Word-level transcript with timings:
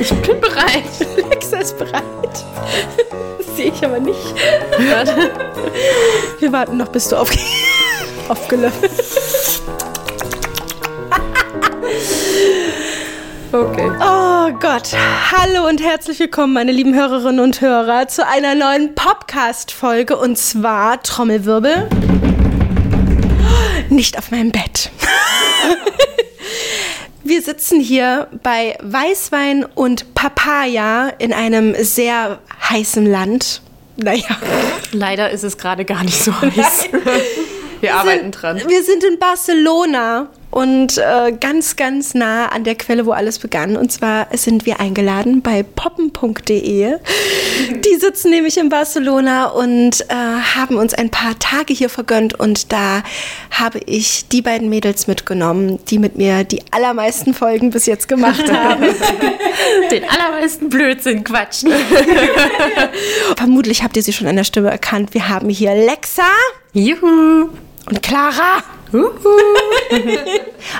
Ich 0.00 0.08
bin 0.22 0.40
bereit. 0.40 0.84
Alexa 1.26 1.58
ist 1.58 1.76
bereit. 1.76 2.02
Das 3.36 3.54
sehe 3.54 3.70
ich 3.70 3.84
aber 3.84 4.00
nicht. 4.00 4.34
Warte. 4.88 5.30
Wir 6.38 6.52
warten 6.52 6.78
noch, 6.78 6.88
bis 6.88 7.08
du 7.08 7.16
auf 7.16 7.30
aufgelöffelt 8.30 8.90
Okay. 13.52 13.90
Oh 14.00 14.50
Gott. 14.58 14.88
Hallo 15.32 15.68
und 15.68 15.82
herzlich 15.82 16.18
willkommen, 16.18 16.54
meine 16.54 16.72
lieben 16.72 16.94
Hörerinnen 16.94 17.40
und 17.40 17.60
Hörer, 17.60 18.08
zu 18.08 18.26
einer 18.26 18.54
neuen 18.54 18.94
Podcast-Folge 18.94 20.16
und 20.16 20.38
zwar 20.38 21.02
Trommelwirbel. 21.02 21.90
Nicht 23.90 24.16
auf 24.16 24.30
meinem 24.30 24.50
Bett. 24.50 24.90
Wir 27.30 27.42
sitzen 27.42 27.78
hier 27.78 28.26
bei 28.42 28.76
Weißwein 28.82 29.64
und 29.64 30.16
Papaya 30.16 31.10
in 31.18 31.32
einem 31.32 31.76
sehr 31.76 32.40
heißen 32.68 33.06
Land. 33.06 33.62
Naja. 33.96 34.36
Leider 34.90 35.30
ist 35.30 35.44
es 35.44 35.56
gerade 35.56 35.84
gar 35.84 36.02
nicht 36.02 36.20
so 36.20 36.32
heiß. 36.40 36.88
Wir 37.80 37.94
arbeiten 37.94 38.32
dran. 38.32 38.60
Wir 38.66 38.82
sind 38.82 39.04
in 39.04 39.20
Barcelona 39.20 40.28
und 40.50 40.98
äh, 40.98 41.32
ganz, 41.38 41.76
ganz 41.76 42.14
nah 42.14 42.46
an 42.46 42.64
der 42.64 42.74
Quelle, 42.74 43.06
wo 43.06 43.12
alles 43.12 43.38
begann. 43.38 43.76
Und 43.76 43.92
zwar 43.92 44.26
sind 44.36 44.66
wir 44.66 44.80
eingeladen 44.80 45.42
bei 45.42 45.62
poppen.de. 45.62 46.96
Die 47.84 47.96
sitzen 47.96 48.30
nämlich 48.30 48.58
in 48.58 48.68
Barcelona 48.68 49.46
und 49.46 50.00
äh, 50.08 50.14
haben 50.14 50.76
uns 50.76 50.92
ein 50.94 51.10
paar 51.10 51.38
Tage 51.38 51.72
hier 51.72 51.88
vergönnt. 51.88 52.38
Und 52.38 52.72
da 52.72 53.02
habe 53.50 53.78
ich 53.86 54.26
die 54.28 54.42
beiden 54.42 54.68
Mädels 54.68 55.06
mitgenommen, 55.06 55.78
die 55.88 55.98
mit 55.98 56.16
mir 56.16 56.42
die 56.42 56.62
allermeisten 56.72 57.32
Folgen 57.32 57.70
bis 57.70 57.86
jetzt 57.86 58.08
gemacht 58.08 58.52
haben. 58.52 58.86
Den 59.90 60.04
allermeisten 60.04 60.68
Blödsinn 60.68 61.22
quatschen. 61.22 61.72
Vermutlich 63.36 63.84
habt 63.84 63.96
ihr 63.96 64.02
sie 64.02 64.12
schon 64.12 64.26
an 64.26 64.36
der 64.36 64.44
Stimme 64.44 64.70
erkannt. 64.70 65.14
Wir 65.14 65.28
haben 65.28 65.48
hier 65.48 65.74
Lexa 65.74 66.28
Juhu. 66.72 67.50
Und 67.88 68.02
Clara. 68.02 68.62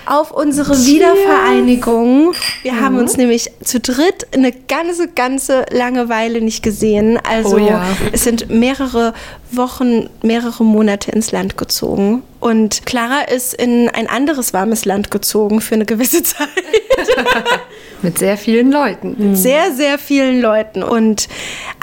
auf 0.07 0.33
unsere 0.33 0.77
Wiedervereinigung. 0.85 2.33
Wir 2.63 2.81
haben 2.81 2.99
uns 2.99 3.17
nämlich 3.17 3.53
zu 3.63 3.79
dritt 3.79 4.27
eine 4.35 4.51
ganze, 4.51 5.07
ganze 5.09 5.65
Langeweile 5.71 6.41
nicht 6.41 6.63
gesehen. 6.63 7.21
Also 7.23 7.57
Oh 7.57 7.59
ja. 7.59 7.85
es 8.11 8.25
sind 8.25 8.51
mehrere 8.51 9.15
Wochen, 9.53 10.11
mehrere 10.23 10.65
Monate 10.65 11.13
ins 11.13 11.31
Land 11.31 11.57
gezogen. 11.57 12.23
Und 12.41 12.85
Clara 12.85 13.23
ist 13.23 13.55
in 13.55 13.89
ein 13.89 14.09
anderes 14.09 14.53
warmes 14.53 14.85
Land 14.85 15.11
gezogen 15.13 15.61
für 15.61 15.77
eine 15.77 15.87
gewisse 15.87 16.23
Zeit. 16.25 16.49
Mit 18.03 18.19
sehr 18.19 18.37
vielen 18.37 18.73
Leuten. 18.73 19.17
Mit 19.19 19.37
sehr, 19.37 19.73
sehr 19.73 19.99
vielen 19.99 20.41
Leuten. 20.41 20.83
Und 20.83 21.29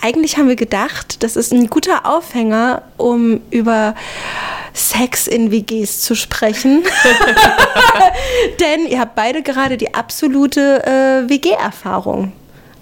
eigentlich 0.02 0.38
haben 0.38 0.48
wir 0.48 0.56
gedacht, 0.56 1.24
das 1.24 1.36
ist 1.36 1.54
ein 1.54 1.68
guter 1.68 2.06
Aufhänger, 2.06 2.84
um 2.98 3.42
über 3.52 3.96
Sex 4.74 5.28
in 5.28 5.52
WGs 5.52 6.02
zu 6.02 6.16
sprechen. 6.16 6.84
Denn 8.60 8.88
ihr 8.88 9.00
habt 9.00 9.16
beide 9.16 9.42
gerade 9.44 9.78
die 9.78 9.94
absolute 9.94 10.84
äh, 10.86 11.30
WG-Erfahrung. 11.30 12.32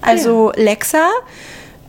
Also 0.02 0.52
Lexa, 0.56 1.10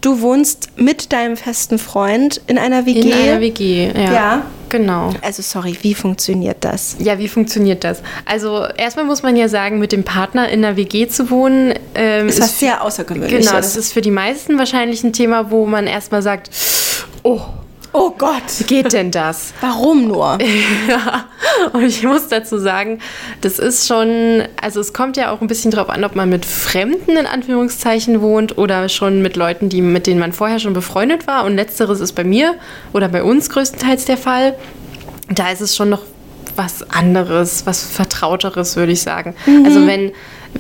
du 0.07 0.21
wohnst 0.21 0.69
mit 0.77 1.13
deinem 1.13 1.37
festen 1.37 1.79
Freund 1.81 2.41
in 2.47 2.59
einer 2.59 2.87
WG. 2.87 3.01
In 3.01 3.13
einer 3.13 3.41
WG, 3.41 3.91
ja. 3.93 4.13
Ja. 4.13 4.43
Genau. 4.69 5.11
Also 5.23 5.43
sorry, 5.43 5.77
wie 5.83 5.95
funktioniert 5.95 6.59
das? 6.61 6.97
Ja, 6.99 7.19
wie 7.19 7.29
funktioniert 7.29 7.83
das? 7.85 8.03
Also 8.25 8.67
erstmal 8.77 9.05
muss 9.05 9.23
man 9.23 9.37
ja 9.37 9.49
sagen, 9.49 9.79
mit 9.79 9.93
dem 9.93 10.05
Partner 10.05 10.49
in 10.49 10.65
einer 10.65 10.77
WG 10.77 11.09
zu 11.09 11.31
wohnen, 11.31 11.75
ähm, 11.95 12.27
Das 12.27 12.37
ist 12.37 12.43
was 12.43 12.61
sehr 12.61 12.83
außergewöhnliches. 12.83 13.47
genau, 13.47 13.57
das 13.57 13.77
ist 13.77 13.93
für 13.93 14.01
die 14.01 14.11
meisten 14.11 14.59
wahrscheinlich 14.59 15.03
ein 15.05 15.13
Thema, 15.13 15.51
wo 15.51 15.67
man 15.67 15.87
erstmal 15.87 16.23
sagt, 16.23 16.51
oh, 17.23 17.41
oh 17.97 18.11
Gott, 18.17 18.43
wie 18.59 18.65
geht 18.65 18.93
denn 18.93 19.11
das? 19.11 19.55
warum 19.61 20.09
nur? 20.09 20.39
Ja, 20.89 21.25
und 21.73 21.83
ich 21.83 22.03
muss 22.03 22.29
dazu 22.29 22.59
sagen, 22.59 23.01
das 23.41 23.59
ist 23.59 23.89
schon, 23.89 24.45
also 24.61 24.81
es 24.81 24.93
kommt 24.93 25.17
ja 25.17 25.33
auch 25.33 25.41
ein 25.41 25.47
bisschen 25.49 25.71
drauf 25.71 25.89
an, 25.89 26.05
ob 26.05 26.15
man 26.15 26.29
mit 26.29 26.45
Fremden 26.45 27.17
in 27.17 27.27
Anführungszeichen 27.27 28.21
wohnt 28.21 28.57
oder 28.57 28.89
schon 28.89 29.21
mit 29.21 29.37
Leuten, 29.37 29.69
die, 29.69 29.81
mit 29.81 30.07
denen 30.07 30.21
man 30.21 30.33
vorher 30.33 30.61
schon 30.61 30.75
befreundet 30.75 31.27
war. 31.27 31.45
Und 31.45 31.57
letzteres 31.57 32.01
ist 32.01 32.13
bei 32.13 32.25
mir 32.25 32.55
oder 32.93 33.09
bei 33.09 33.23
uns 33.23 33.51
größtenteils 33.51 34.05
der 34.05 34.17
Fall. 34.17 34.55
Da 35.29 35.51
ist 35.51 35.61
es 35.61 35.75
schon 35.75 35.89
noch 35.89 36.03
was 36.55 36.89
anderes, 36.91 37.67
was 37.67 37.83
Vertrauteres, 37.83 38.77
würde 38.77 38.93
ich 38.93 39.03
sagen. 39.03 39.35
Also 39.65 39.87
wenn, 39.87 40.13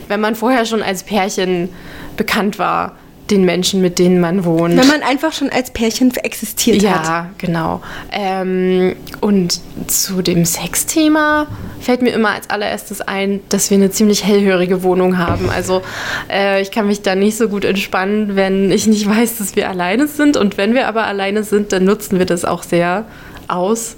wenn 0.08 0.20
man 0.20 0.34
vorher 0.34 0.66
schon 0.66 0.82
als 0.82 1.04
Pärchen 1.04 1.68
bekannt 2.16 2.58
war, 2.58 2.96
den 3.30 3.44
Menschen, 3.44 3.80
mit 3.80 3.98
denen 3.98 4.20
man 4.20 4.44
wohnt. 4.44 4.76
Wenn 4.76 4.86
man 4.86 5.02
einfach 5.02 5.32
schon 5.32 5.50
als 5.50 5.70
Pärchen 5.70 6.14
existiert 6.14 6.86
hat. 6.88 7.04
Ja, 7.04 7.30
genau. 7.38 7.82
Ähm, 8.12 8.96
und 9.20 9.60
zu 9.88 10.22
dem 10.22 10.44
Sexthema 10.44 11.46
fällt 11.80 12.02
mir 12.02 12.10
immer 12.10 12.30
als 12.30 12.50
allererstes 12.50 13.00
ein, 13.00 13.40
dass 13.48 13.70
wir 13.70 13.76
eine 13.76 13.90
ziemlich 13.90 14.24
hellhörige 14.24 14.82
Wohnung 14.82 15.18
haben. 15.18 15.50
Also 15.50 15.82
äh, 16.30 16.62
ich 16.62 16.70
kann 16.70 16.86
mich 16.86 17.02
da 17.02 17.14
nicht 17.14 17.36
so 17.36 17.48
gut 17.48 17.64
entspannen, 17.64 18.36
wenn 18.36 18.70
ich 18.70 18.86
nicht 18.86 19.08
weiß, 19.08 19.38
dass 19.38 19.56
wir 19.56 19.68
alleine 19.68 20.06
sind. 20.06 20.36
Und 20.36 20.56
wenn 20.56 20.74
wir 20.74 20.88
aber 20.88 21.06
alleine 21.06 21.44
sind, 21.44 21.72
dann 21.72 21.84
nutzen 21.84 22.18
wir 22.18 22.26
das 22.26 22.44
auch 22.44 22.62
sehr 22.62 23.04
aus. 23.48 23.96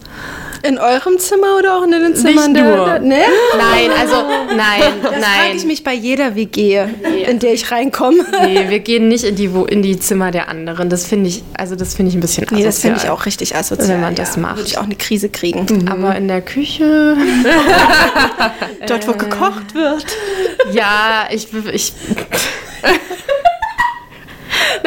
In 0.64 0.76
eurem 0.76 1.18
Zimmer 1.20 1.56
oder 1.56 1.76
auch 1.78 1.84
in 1.84 1.92
den 1.92 2.16
Zimmern 2.16 2.52
Nicht 2.52 2.64
der, 2.64 2.76
nur. 2.76 2.86
der 2.86 2.98
ne? 2.98 3.18
Nein, 3.56 3.90
also 3.96 4.16
nein, 4.56 4.80
Das 5.02 5.10
frage 5.12 5.20
nein. 5.20 5.56
ich 5.56 5.64
mich 5.64 5.84
bei 5.84 5.94
jeder 5.94 6.34
WG, 6.34 6.80
in 7.28 7.38
der 7.38 7.52
ich 7.54 7.70
reinkomme. 7.70 8.24
Nee, 8.42 8.68
wir 8.68 8.80
gehen 8.80 9.06
nicht 9.06 9.22
in 9.22 9.36
die, 9.36 9.54
Wo- 9.54 9.66
in 9.66 9.82
die 9.82 10.00
Zimmer 10.00 10.32
der 10.32 10.48
anderen. 10.48 10.90
Das 10.90 11.06
finde 11.06 11.28
ich, 11.28 11.44
also 11.56 11.76
das 11.76 11.94
finde 11.94 12.10
ich 12.10 12.16
ein 12.16 12.20
bisschen 12.20 12.44
Nee, 12.50 12.64
das 12.64 12.80
finde 12.80 12.96
ich 12.96 13.02
asozial. 13.04 13.16
auch 13.16 13.26
richtig 13.26 13.54
asozial. 13.54 13.88
Wenn 13.88 14.00
man 14.00 14.16
das 14.16 14.34
ja. 14.34 14.42
macht. 14.42 14.56
Würde 14.56 14.68
ich 14.68 14.78
auch 14.78 14.82
eine 14.82 14.96
Krise 14.96 15.28
kriegen. 15.28 15.88
Aber 15.88 16.16
in 16.16 16.26
der 16.26 16.40
Küche. 16.42 17.16
Dort, 18.88 19.06
wo 19.06 19.12
gekocht 19.12 19.74
wird. 19.74 20.04
Ja, 20.72 21.28
ich. 21.30 21.46
ich 21.72 21.92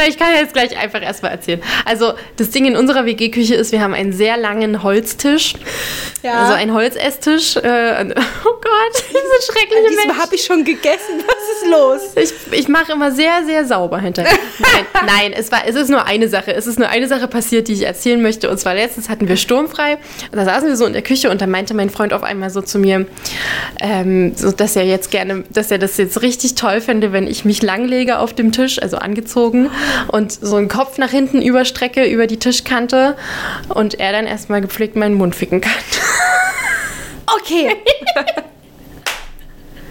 Na, 0.02 0.08
ich 0.08 0.18
kann 0.18 0.34
jetzt 0.34 0.54
gleich 0.54 0.78
einfach 0.78 1.02
erstmal 1.02 1.32
erzählen. 1.32 1.62
Also, 1.86 2.14
das 2.38 2.50
Ding 2.50 2.66
in 2.66 2.76
unserer 2.76 3.06
WG-Küche 3.06 3.56
ist, 3.56 3.72
wir 3.72 3.82
haben 3.82 3.94
einen 3.94 4.14
sehr 4.14 4.38
langen 4.38 4.84
Holztisch. 4.84 5.54
Ja. 6.24 6.44
Also 6.44 6.54
ein 6.54 6.74
Holzesstisch. 6.74 7.56
Äh, 7.56 7.60
oh 7.64 8.54
Gott, 8.62 8.94
diese 8.96 9.52
schreckliche 9.52 9.88
Diesmal 9.90 10.08
Mensch. 10.08 10.20
habe 10.20 10.36
ich 10.36 10.44
schon 10.44 10.64
gegessen. 10.64 11.24
Was 11.26 11.58
ist 11.58 11.72
los? 11.72 12.34
Ich, 12.52 12.60
ich 12.60 12.68
mache 12.68 12.92
immer 12.92 13.12
sehr, 13.12 13.44
sehr 13.46 13.66
sauber 13.66 14.00
hinterher. 14.00 14.32
Nein, 14.60 14.86
nein 15.06 15.34
es, 15.34 15.52
war, 15.52 15.62
es 15.68 15.76
ist 15.76 15.90
nur 15.90 16.06
eine 16.06 16.28
Sache. 16.28 16.54
Es 16.54 16.68
ist 16.68 16.78
nur 16.78 16.90
eine 16.90 17.08
Sache 17.08 17.28
passiert, 17.28 17.68
die 17.68 17.74
ich 17.74 17.84
erzählen 17.84 18.22
möchte. 18.22 18.50
Und 18.50 18.60
zwar 18.60 18.76
letztens 18.76 19.10
hatten 19.10 19.28
wir 19.28 19.38
sturmfrei. 19.38 19.98
Und 20.32 20.38
da 20.38 20.46
saßen 20.46 20.68
wir 20.68 20.76
so 20.76 20.86
in 20.86 20.94
der 20.94 21.02
Küche 21.02 21.30
und 21.30 21.42
da 21.42 21.48
meinte 21.48 21.74
mein 21.74 21.90
Freund 21.90 22.14
auf 22.14 22.24
einmal 22.24 22.50
so 22.50 22.62
zu 22.62 22.78
mir, 22.78 23.08
ähm, 23.80 24.36
so, 24.36 24.52
dass 24.52 24.76
er 24.76 24.86
jetzt 24.86 25.10
gerne, 25.12 25.44
dass 25.50 25.72
er 25.72 25.80
das 25.80 25.98
jetzt 25.98 26.22
richtig 26.22 26.56
toll 26.56 26.82
fände, 26.82 27.12
wenn 27.12 27.28
ich 27.28 27.46
mich 27.46 27.62
langlege 27.62 28.20
auf 28.20 28.34
dem 28.34 28.52
Tisch, 28.52 28.82
also 28.82 28.98
angezogen, 28.98 29.72
und 30.08 30.32
so 30.32 30.56
einen 30.56 30.68
Kopf 30.68 30.98
nach 30.98 31.10
hinten 31.10 31.42
überstrecke 31.42 32.06
über 32.06 32.28
die 32.28 32.38
Tischkante 32.40 33.16
und 33.70 34.00
er 34.00 34.12
dann 34.12 34.28
erstmal 34.28 34.62
gepflegt 34.62 34.96
meinen 34.96 35.16
Mund 35.16 35.36
ficken 35.36 35.62
kann. 35.62 35.74
Okay. 37.34 37.78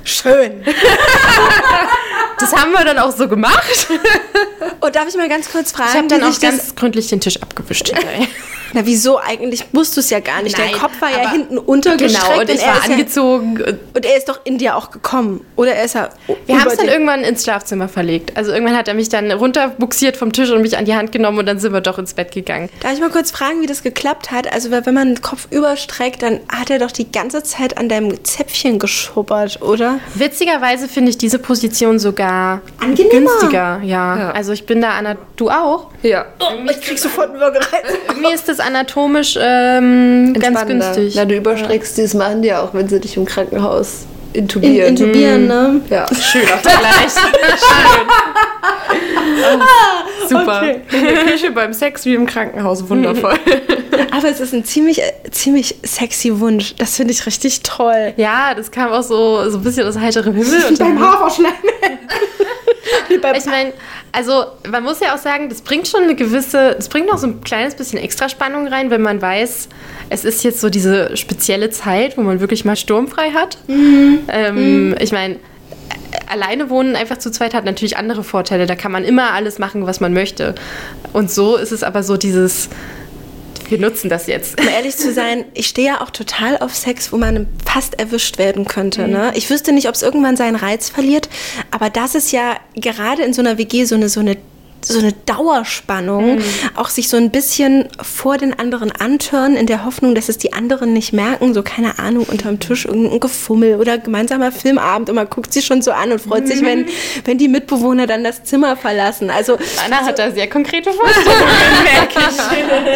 Schön. 0.04 0.62
Das 2.38 2.54
haben 2.54 2.72
wir 2.72 2.84
dann 2.84 2.98
auch 2.98 3.12
so 3.16 3.28
gemacht. 3.28 3.88
Und 4.80 4.94
darf 4.94 5.08
ich 5.08 5.16
mal 5.16 5.28
ganz 5.28 5.50
kurz 5.50 5.72
fragen? 5.72 5.90
Ich 5.90 5.96
habe 5.96 6.08
dann 6.08 6.22
auch 6.24 6.40
ganz 6.40 6.74
gründlich 6.74 7.08
den 7.08 7.20
Tisch 7.20 7.40
abgewischt 7.40 7.88
hinterher. 7.88 8.26
Na, 8.72 8.82
wieso 8.84 9.18
eigentlich? 9.18 9.64
Musst 9.72 9.96
du 9.96 10.00
es 10.00 10.10
ja 10.10 10.20
gar 10.20 10.42
nicht. 10.42 10.56
Dein 10.58 10.70
Nein, 10.70 10.80
Kopf 10.80 11.00
war 11.00 11.10
ja 11.10 11.30
hinten 11.30 11.58
untergestreckt. 11.58 12.26
Genau, 12.28 12.40
und 12.40 12.50
ich 12.50 12.60
er 12.60 12.68
war 12.68 12.76
ist 12.78 12.86
ja- 12.86 12.92
angezogen. 12.92 13.62
und 13.62 13.78
Und 13.96 14.06
er 14.06 14.16
ist 14.16 14.28
doch 14.28 14.40
in 14.44 14.58
dir 14.58 14.76
auch 14.76 14.90
gekommen. 14.90 15.44
Oder 15.56 15.72
er 15.74 15.84
ist 15.84 15.94
ja. 15.94 16.08
Wir 16.46 16.60
haben 16.60 16.68
es 16.68 16.76
dann 16.76 16.88
irgendwann 16.88 17.22
ins 17.22 17.42
Schlafzimmer 17.44 17.88
verlegt. 17.88 18.36
Also 18.36 18.52
irgendwann 18.52 18.76
hat 18.76 18.88
er 18.88 18.94
mich 18.94 19.08
dann 19.08 19.30
runterbuxiert 19.32 20.16
vom 20.16 20.32
Tisch 20.32 20.50
und 20.50 20.62
mich 20.62 20.76
an 20.78 20.84
die 20.84 20.94
Hand 20.94 21.12
genommen 21.12 21.38
und 21.38 21.46
dann 21.46 21.58
sind 21.58 21.72
wir 21.72 21.80
doch 21.80 21.98
ins 21.98 22.14
Bett 22.14 22.32
gegangen. 22.32 22.68
Darf 22.80 22.92
ich 22.92 23.00
mal 23.00 23.10
kurz 23.10 23.30
fragen, 23.30 23.60
wie 23.60 23.66
das 23.66 23.82
geklappt 23.82 24.30
hat? 24.30 24.52
Also, 24.52 24.70
weil 24.70 24.86
wenn 24.86 24.94
man 24.94 25.14
den 25.14 25.22
Kopf 25.22 25.48
überstreckt, 25.50 26.22
dann 26.22 26.40
hat 26.48 26.70
er 26.70 26.78
doch 26.78 26.90
die 26.92 27.10
ganze 27.10 27.42
Zeit 27.42 27.76
an 27.78 27.88
deinem 27.88 28.22
Zäpfchen 28.24 28.78
geschubbert, 28.78 29.60
oder? 29.62 29.98
Witzigerweise 30.14 30.88
finde 30.88 31.10
ich 31.10 31.18
diese 31.18 31.38
Position 31.38 31.98
sogar 31.98 32.60
Angenehmer. 32.78 33.10
günstiger. 33.30 33.80
Ja. 33.82 34.18
Ja. 34.18 34.30
Also 34.32 34.52
ich 34.52 34.66
bin 34.66 34.80
da 34.80 34.90
ana 34.90 35.16
du 35.36 35.50
auch. 35.50 35.88
Ja. 36.02 36.26
ich 36.70 36.80
krieg 36.80 36.98
sofort 36.98 37.30
einen 37.30 37.40
Würgereiz. 37.40 37.84
Mir 38.20 38.34
ist 38.34 38.48
das 38.48 38.59
anatomisch 38.60 39.38
ähm, 39.40 40.34
ganz 40.38 40.66
günstig. 40.66 41.14
Na, 41.16 41.24
du 41.24 41.34
überstreckst 41.36 41.96
die, 41.98 42.02
das 42.02 42.14
machen 42.14 42.42
die 42.42 42.52
auch, 42.52 42.72
wenn 42.74 42.88
sie 42.88 43.00
dich 43.00 43.16
im 43.16 43.24
Krankenhaus 43.24 44.06
In, 44.32 44.42
intubieren. 44.42 44.88
intubieren, 44.88 45.46
ne? 45.46 45.80
ja. 45.90 46.06
Schöner 46.14 46.58
Vergleich. 46.58 47.12
Schön. 47.12 48.06
Oh, 49.42 50.28
super. 50.28 50.58
Okay. 50.62 50.80
In 50.92 51.04
der 51.04 51.24
Küche 51.24 51.50
beim 51.50 51.72
Sex 51.72 52.04
wie 52.04 52.14
im 52.14 52.26
Krankenhaus. 52.26 52.88
Wundervoll. 52.88 53.34
Aber 54.10 54.28
es 54.28 54.40
ist 54.40 54.52
ein 54.52 54.64
ziemlich, 54.64 55.00
äh, 55.00 55.12
ziemlich 55.30 55.76
sexy 55.82 56.38
Wunsch. 56.40 56.74
Das 56.78 56.96
finde 56.96 57.12
ich 57.12 57.24
richtig 57.26 57.62
toll. 57.62 58.12
Ja, 58.16 58.54
das 58.54 58.70
kam 58.70 58.90
auch 58.92 59.02
so, 59.02 59.48
so 59.50 59.58
ein 59.58 59.62
bisschen 59.62 59.86
aus 59.86 59.98
heiterem 59.98 60.34
Himmel. 60.34 60.64
Und 60.68 60.78
Beim 60.80 61.00
Haferschleim. 61.00 61.52
ich 63.08 63.46
meine, 63.46 63.72
also 64.12 64.44
man 64.70 64.82
muss 64.82 65.00
ja 65.00 65.14
auch 65.14 65.18
sagen, 65.18 65.48
das 65.48 65.62
bringt 65.62 65.88
schon 65.88 66.02
eine 66.02 66.14
gewisse, 66.14 66.74
das 66.76 66.88
bringt 66.88 67.08
noch 67.08 67.18
so 67.18 67.26
ein 67.26 67.40
kleines 67.42 67.74
bisschen 67.74 67.98
extra 67.98 68.28
Spannung 68.28 68.66
rein, 68.66 68.90
wenn 68.90 69.02
man 69.02 69.20
weiß, 69.20 69.68
es 70.10 70.24
ist 70.24 70.42
jetzt 70.42 70.60
so 70.60 70.70
diese 70.70 71.16
spezielle 71.16 71.70
Zeit, 71.70 72.16
wo 72.16 72.22
man 72.22 72.40
wirklich 72.40 72.64
mal 72.64 72.76
sturmfrei 72.76 73.30
hat. 73.30 73.58
Mhm. 73.68 74.20
Ähm, 74.28 74.88
mhm. 74.88 74.96
Ich 75.00 75.12
meine, 75.12 75.36
alleine 76.28 76.70
wohnen 76.70 76.96
einfach 76.96 77.18
zu 77.18 77.30
zweit 77.30 77.54
hat 77.54 77.64
natürlich 77.64 77.96
andere 77.96 78.24
Vorteile. 78.24 78.66
Da 78.66 78.74
kann 78.74 78.92
man 78.92 79.04
immer 79.04 79.32
alles 79.32 79.58
machen, 79.58 79.86
was 79.86 80.00
man 80.00 80.12
möchte. 80.12 80.54
Und 81.12 81.30
so 81.30 81.56
ist 81.56 81.72
es 81.72 81.82
aber 81.82 82.02
so 82.02 82.16
dieses, 82.16 82.68
wir 83.70 83.78
nutzen 83.78 84.08
das 84.08 84.26
jetzt. 84.26 84.60
Um 84.60 84.68
ehrlich 84.68 84.96
zu 84.96 85.12
sein, 85.12 85.44
ich 85.54 85.66
stehe 85.66 85.88
ja 85.88 86.00
auch 86.00 86.10
total 86.10 86.58
auf 86.58 86.74
Sex, 86.74 87.12
wo 87.12 87.16
man 87.16 87.46
fast 87.64 87.98
erwischt 87.98 88.38
werden 88.38 88.64
könnte. 88.64 89.06
Mhm. 89.06 89.12
Ne? 89.12 89.32
Ich 89.34 89.48
wüsste 89.50 89.72
nicht, 89.72 89.88
ob 89.88 89.94
es 89.94 90.02
irgendwann 90.02 90.36
seinen 90.36 90.56
Reiz 90.56 90.88
verliert, 90.90 91.28
aber 91.70 91.90
das 91.90 92.14
ist 92.14 92.32
ja 92.32 92.56
gerade 92.74 93.22
in 93.22 93.32
so 93.32 93.42
einer 93.42 93.58
WG 93.58 93.84
so 93.84 93.94
eine, 93.94 94.08
so 94.08 94.20
eine 94.20 94.36
so 94.84 94.98
eine 94.98 95.12
Dauerspannung, 95.12 96.36
mhm. 96.36 96.44
auch 96.74 96.88
sich 96.88 97.08
so 97.08 97.16
ein 97.16 97.30
bisschen 97.30 97.88
vor 98.02 98.38
den 98.38 98.58
anderen 98.58 98.92
antören, 98.92 99.56
in 99.56 99.66
der 99.66 99.84
Hoffnung, 99.84 100.14
dass 100.14 100.28
es 100.28 100.38
die 100.38 100.52
anderen 100.52 100.92
nicht 100.92 101.12
merken, 101.12 101.54
so 101.54 101.62
keine 101.62 101.98
Ahnung, 101.98 102.24
unterm 102.24 102.60
Tisch 102.60 102.84
irgendein 102.84 103.20
Gefummel 103.20 103.76
oder 103.76 103.98
gemeinsamer 103.98 104.52
Filmabend 104.52 105.08
und 105.08 105.16
man 105.16 105.28
guckt 105.28 105.52
sich 105.52 105.64
schon 105.64 105.82
so 105.82 105.92
an 105.92 106.12
und 106.12 106.20
freut 106.20 106.44
mhm. 106.44 106.48
sich, 106.48 106.62
wenn, 106.62 106.86
wenn 107.24 107.38
die 107.38 107.48
Mitbewohner 107.48 108.06
dann 108.06 108.24
das 108.24 108.44
Zimmer 108.44 108.76
verlassen. 108.76 109.30
Also, 109.30 109.58
Anna 109.84 109.98
also, 109.98 110.08
hat 110.08 110.18
da 110.18 110.30
sehr 110.30 110.48
konkrete 110.48 110.92
Vorstellungen, 110.92 111.44
merke 111.84 112.18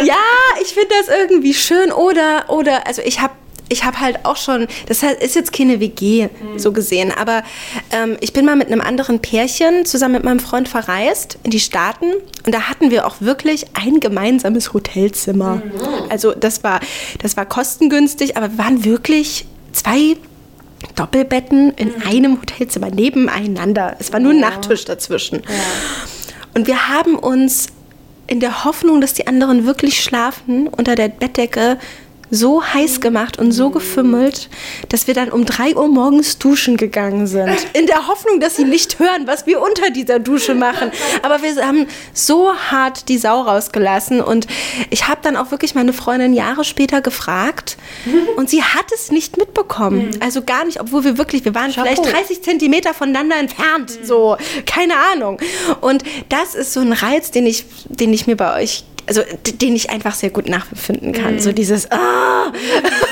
ich. 0.01 0.07
Ja, 0.07 0.15
ich 0.61 0.73
finde 0.73 0.89
das 0.99 1.15
irgendwie 1.15 1.53
schön 1.53 1.91
oder, 1.91 2.45
oder, 2.49 2.87
also 2.87 3.01
ich 3.03 3.21
habe 3.21 3.33
ich 3.69 3.83
habe 3.83 3.99
halt 3.99 4.25
auch 4.25 4.37
schon, 4.37 4.67
das 4.87 5.03
ist 5.03 5.35
jetzt 5.35 5.51
keine 5.53 5.79
WG 5.79 6.27
mhm. 6.27 6.59
so 6.59 6.71
gesehen, 6.71 7.11
aber 7.11 7.43
ähm, 7.91 8.17
ich 8.21 8.33
bin 8.33 8.45
mal 8.45 8.55
mit 8.55 8.67
einem 8.67 8.81
anderen 8.81 9.19
Pärchen 9.19 9.85
zusammen 9.85 10.15
mit 10.15 10.23
meinem 10.23 10.39
Freund 10.39 10.69
verreist 10.69 11.37
in 11.43 11.51
die 11.51 11.59
Staaten 11.59 12.05
und 12.45 12.53
da 12.53 12.63
hatten 12.69 12.91
wir 12.91 13.07
auch 13.07 13.15
wirklich 13.19 13.65
ein 13.73 13.99
gemeinsames 13.99 14.73
Hotelzimmer. 14.73 15.55
Mhm. 15.55 15.61
Also 16.09 16.33
das 16.33 16.63
war, 16.63 16.79
das 17.21 17.37
war 17.37 17.45
kostengünstig, 17.45 18.37
aber 18.37 18.51
wir 18.51 18.57
waren 18.57 18.85
wirklich 18.85 19.45
zwei 19.71 20.17
Doppelbetten 20.95 21.71
in 21.71 21.89
mhm. 21.89 22.03
einem 22.07 22.41
Hotelzimmer 22.41 22.89
nebeneinander. 22.89 23.95
Es 23.99 24.13
war 24.13 24.19
nur 24.19 24.31
ein 24.31 24.39
ja. 24.39 24.49
Nachttisch 24.49 24.85
dazwischen. 24.85 25.41
Ja. 25.43 25.49
Und 26.53 26.67
wir 26.67 26.87
haben 26.87 27.15
uns 27.15 27.67
in 28.27 28.39
der 28.39 28.63
Hoffnung, 28.63 29.01
dass 29.01 29.13
die 29.13 29.27
anderen 29.27 29.65
wirklich 29.65 30.01
schlafen, 30.01 30.67
unter 30.67 30.95
der 30.95 31.09
Bettdecke 31.09 31.77
so 32.31 32.63
heiß 32.63 33.01
gemacht 33.01 33.39
und 33.39 33.51
so 33.51 33.69
gefümmelt, 33.69 34.49
dass 34.89 35.07
wir 35.07 35.13
dann 35.13 35.31
um 35.31 35.45
3 35.45 35.75
Uhr 35.75 35.87
morgens 35.87 36.37
duschen 36.37 36.77
gegangen 36.77 37.27
sind. 37.27 37.55
In 37.73 37.85
der 37.85 38.07
Hoffnung, 38.07 38.39
dass 38.39 38.55
sie 38.55 38.65
nicht 38.65 38.99
hören, 38.99 39.27
was 39.27 39.45
wir 39.45 39.61
unter 39.61 39.89
dieser 39.89 40.19
Dusche 40.19 40.55
machen. 40.55 40.91
Aber 41.21 41.41
wir 41.41 41.55
haben 41.65 41.87
so 42.13 42.53
hart 42.53 43.09
die 43.09 43.17
Sau 43.17 43.41
rausgelassen. 43.41 44.21
Und 44.21 44.47
ich 44.89 45.07
habe 45.07 45.19
dann 45.21 45.35
auch 45.35 45.51
wirklich 45.51 45.75
meine 45.75 45.93
Freundin 45.93 46.33
Jahre 46.33 46.63
später 46.63 47.01
gefragt. 47.01 47.77
Und 48.35 48.49
sie 48.49 48.63
hat 48.63 48.91
es 48.93 49.11
nicht 49.11 49.37
mitbekommen. 49.37 50.11
Also 50.19 50.41
gar 50.41 50.65
nicht, 50.65 50.81
obwohl 50.81 51.03
wir 51.03 51.17
wirklich, 51.17 51.45
wir 51.45 51.55
waren 51.55 51.71
Chapeau. 51.71 52.03
vielleicht 52.03 52.15
30 52.15 52.43
Zentimeter 52.43 52.93
voneinander 52.93 53.37
entfernt. 53.37 53.97
So, 54.03 54.37
keine 54.65 54.95
Ahnung. 55.13 55.39
Und 55.81 56.03
das 56.29 56.55
ist 56.55 56.73
so 56.73 56.79
ein 56.79 56.93
Reiz, 56.93 57.31
den 57.31 57.45
ich, 57.45 57.65
den 57.85 58.13
ich 58.13 58.27
mir 58.27 58.35
bei 58.35 58.61
euch 58.61 58.83
also 59.07 59.21
den 59.61 59.75
ich 59.75 59.89
einfach 59.89 60.15
sehr 60.15 60.29
gut 60.29 60.49
nachempfinden 60.49 61.11
kann. 61.11 61.35
Mhm. 61.35 61.39
So 61.39 61.51
dieses, 61.51 61.91
ah, 61.91 62.51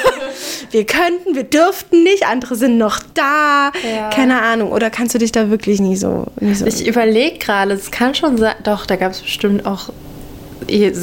wir 0.72 0.86
könnten, 0.86 1.36
wir 1.36 1.44
dürften 1.44 2.04
nicht, 2.04 2.26
andere 2.26 2.56
sind 2.56 2.78
noch 2.78 3.00
da, 3.14 3.72
ja. 3.84 4.10
keine 4.10 4.42
Ahnung. 4.42 4.72
Oder 4.72 4.90
kannst 4.90 5.14
du 5.14 5.20
dich 5.20 5.32
da 5.32 5.50
wirklich 5.50 5.80
nie 5.80 5.96
so. 5.96 6.26
Nie 6.40 6.54
so 6.56 6.66
ich 6.66 6.88
überlege 6.88 7.38
gerade, 7.38 7.74
es 7.74 7.92
kann 7.92 8.16
schon 8.16 8.38
sein, 8.38 8.56
doch, 8.64 8.86
da 8.86 8.96
gab 8.96 9.12
es 9.12 9.22
bestimmt 9.22 9.66
auch 9.66 9.90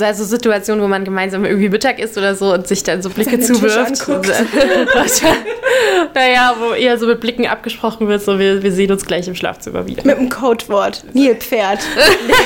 also 0.00 0.24
Situationen, 0.24 0.82
wo 0.82 0.88
man 0.88 1.04
gemeinsam 1.04 1.44
irgendwie 1.44 1.68
Mittag 1.68 1.98
isst 1.98 2.16
oder 2.16 2.34
so 2.34 2.54
und 2.54 2.66
sich 2.66 2.82
dann 2.82 3.02
so 3.02 3.10
Blicke 3.10 3.38
zuwirft. 3.40 4.08
naja, 6.14 6.56
wo 6.58 6.72
eher 6.72 6.98
so 6.98 7.06
mit 7.06 7.20
Blicken 7.20 7.46
abgesprochen 7.46 8.08
wird, 8.08 8.22
so 8.22 8.38
wir, 8.38 8.62
wir 8.62 8.72
sehen 8.72 8.90
uns 8.90 9.04
gleich 9.04 9.28
im 9.28 9.34
Schlafzimmer 9.34 9.86
wieder. 9.86 10.04
Mit 10.04 10.18
dem 10.18 10.28
Codewort. 10.28 11.04
Nilpferd. 11.12 11.80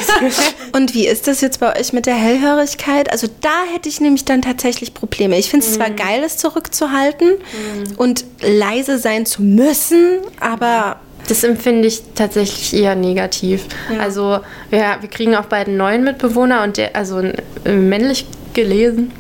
und 0.73 0.95
wie 0.95 1.07
ist 1.07 1.27
das 1.27 1.41
jetzt 1.41 1.61
bei 1.61 1.79
euch 1.79 1.93
mit 1.93 2.07
der 2.07 2.15
Hellhörigkeit? 2.15 3.11
Also 3.11 3.29
da 3.41 3.65
hätte 3.73 3.89
ich 3.89 4.01
nämlich 4.01 4.25
dann 4.25 4.43
tatsächlich 4.43 4.95
Probleme. 4.95 5.39
Ich 5.39 5.51
finde 5.51 5.67
es 5.67 5.73
mm. 5.73 5.75
zwar 5.75 5.91
mhm. 5.91 5.97
geil, 5.97 6.23
es 6.25 6.37
zurückzuhalten 6.37 7.31
mm. 7.31 7.95
und 7.97 8.25
leise 8.41 8.99
sein 8.99 9.27
zu 9.27 9.43
müssen, 9.43 10.21
aber 10.41 10.97
das 11.29 11.45
empfinde 11.45 11.89
ich 11.89 12.03
tatsächlich 12.15 12.75
eher 12.75 12.95
negativ. 12.95 13.67
Ja. 13.93 14.01
Also 14.01 14.41
ja, 14.71 14.99
wir 15.01 15.09
kriegen 15.09 15.35
auch 15.35 15.47
beiden 15.47 15.77
neuen 15.77 16.05
Mitbewohner 16.05 16.63
und 16.63 16.77
der, 16.77 16.95
also 16.95 17.23
männlich 17.65 18.27
gelesen. 18.53 19.13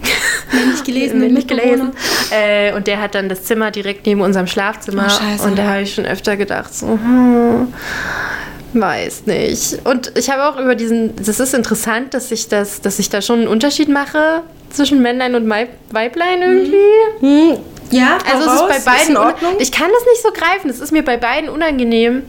Männlich 0.52 0.84
gelesen, 0.84 1.20
männlich 1.20 1.46
gelesen. 1.46 1.92
Äh, 2.30 2.72
und 2.74 2.86
der 2.86 3.00
hat 3.00 3.14
dann 3.14 3.28
das 3.28 3.44
Zimmer 3.44 3.70
direkt 3.70 4.06
neben 4.06 4.20
unserem 4.20 4.46
Schlafzimmer. 4.46 5.08
Oh, 5.40 5.44
und 5.44 5.58
da 5.58 5.64
habe 5.64 5.82
ich 5.82 5.94
schon 5.94 6.06
öfter 6.06 6.36
gedacht, 6.36 6.72
so, 6.72 6.86
hm, 6.86 7.72
weiß 8.72 9.26
nicht. 9.26 9.80
Und 9.84 10.12
ich 10.16 10.30
habe 10.30 10.44
auch 10.44 10.60
über 10.60 10.74
diesen, 10.74 11.16
das 11.16 11.40
ist 11.40 11.54
interessant, 11.54 12.14
dass 12.14 12.30
ich 12.30 12.48
das, 12.48 12.80
dass 12.80 12.98
ich 12.98 13.10
da 13.10 13.20
schon 13.20 13.40
einen 13.40 13.48
Unterschied 13.48 13.88
mache 13.88 14.42
zwischen 14.70 15.02
Männlein 15.02 15.34
und 15.34 15.48
Weiblein 15.48 16.42
irgendwie. 16.42 16.76
Mhm. 17.20 17.56
Ja, 17.90 18.18
also 18.30 18.50
es 18.50 18.60
ist 18.60 18.84
bei 18.84 18.92
beiden. 18.92 19.02
Ist 19.02 19.10
in 19.10 19.16
Ordnung? 19.16 19.54
Ich 19.58 19.72
kann 19.72 19.90
das 19.92 20.04
nicht 20.04 20.22
so 20.22 20.30
greifen. 20.32 20.70
Es 20.70 20.80
ist 20.80 20.92
mir 20.92 21.02
bei 21.02 21.16
beiden 21.16 21.48
unangenehm. 21.48 22.22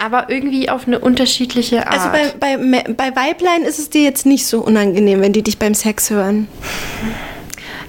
Aber 0.00 0.30
irgendwie 0.30 0.70
auf 0.70 0.86
eine 0.86 1.00
unterschiedliche 1.00 1.86
Art. 1.86 1.92
Also 1.92 2.08
bei, 2.38 2.56
bei, 2.56 2.84
bei 2.84 3.16
Weiblein 3.16 3.62
ist 3.62 3.80
es 3.80 3.90
dir 3.90 4.02
jetzt 4.02 4.26
nicht 4.26 4.46
so 4.46 4.60
unangenehm, 4.60 5.20
wenn 5.20 5.32
die 5.32 5.42
dich 5.42 5.58
beim 5.58 5.74
Sex 5.74 6.10
hören. 6.10 6.46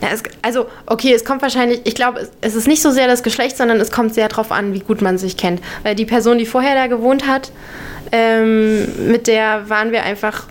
Ja, 0.01 0.09
es, 0.11 0.23
also, 0.41 0.67
okay, 0.87 1.13
es 1.13 1.23
kommt 1.23 1.41
wahrscheinlich, 1.41 1.81
ich 1.83 1.93
glaube, 1.93 2.19
es, 2.19 2.31
es, 2.41 2.55
ist 2.55 2.67
nicht 2.67 2.81
so 2.81 2.89
sehr 2.89 3.07
das 3.07 3.21
Geschlecht, 3.21 3.57
sondern 3.57 3.79
es 3.79 3.91
kommt 3.91 4.15
sehr 4.15 4.27
darauf 4.27 4.51
an, 4.51 4.73
wie 4.73 4.79
gut 4.79 5.01
man 5.01 5.17
sich 5.17 5.37
kennt. 5.37 5.61
Weil 5.83 5.93
die 5.93 6.05
Person, 6.05 6.39
die 6.39 6.45
vorher 6.45 6.73
da 6.73 6.87
gewohnt 6.87 7.27
hat, 7.27 7.51
ähm, 8.11 9.11
mit 9.11 9.27
der 9.27 9.69
waren 9.69 9.91
wir 9.91 10.03
einfach 10.03 10.47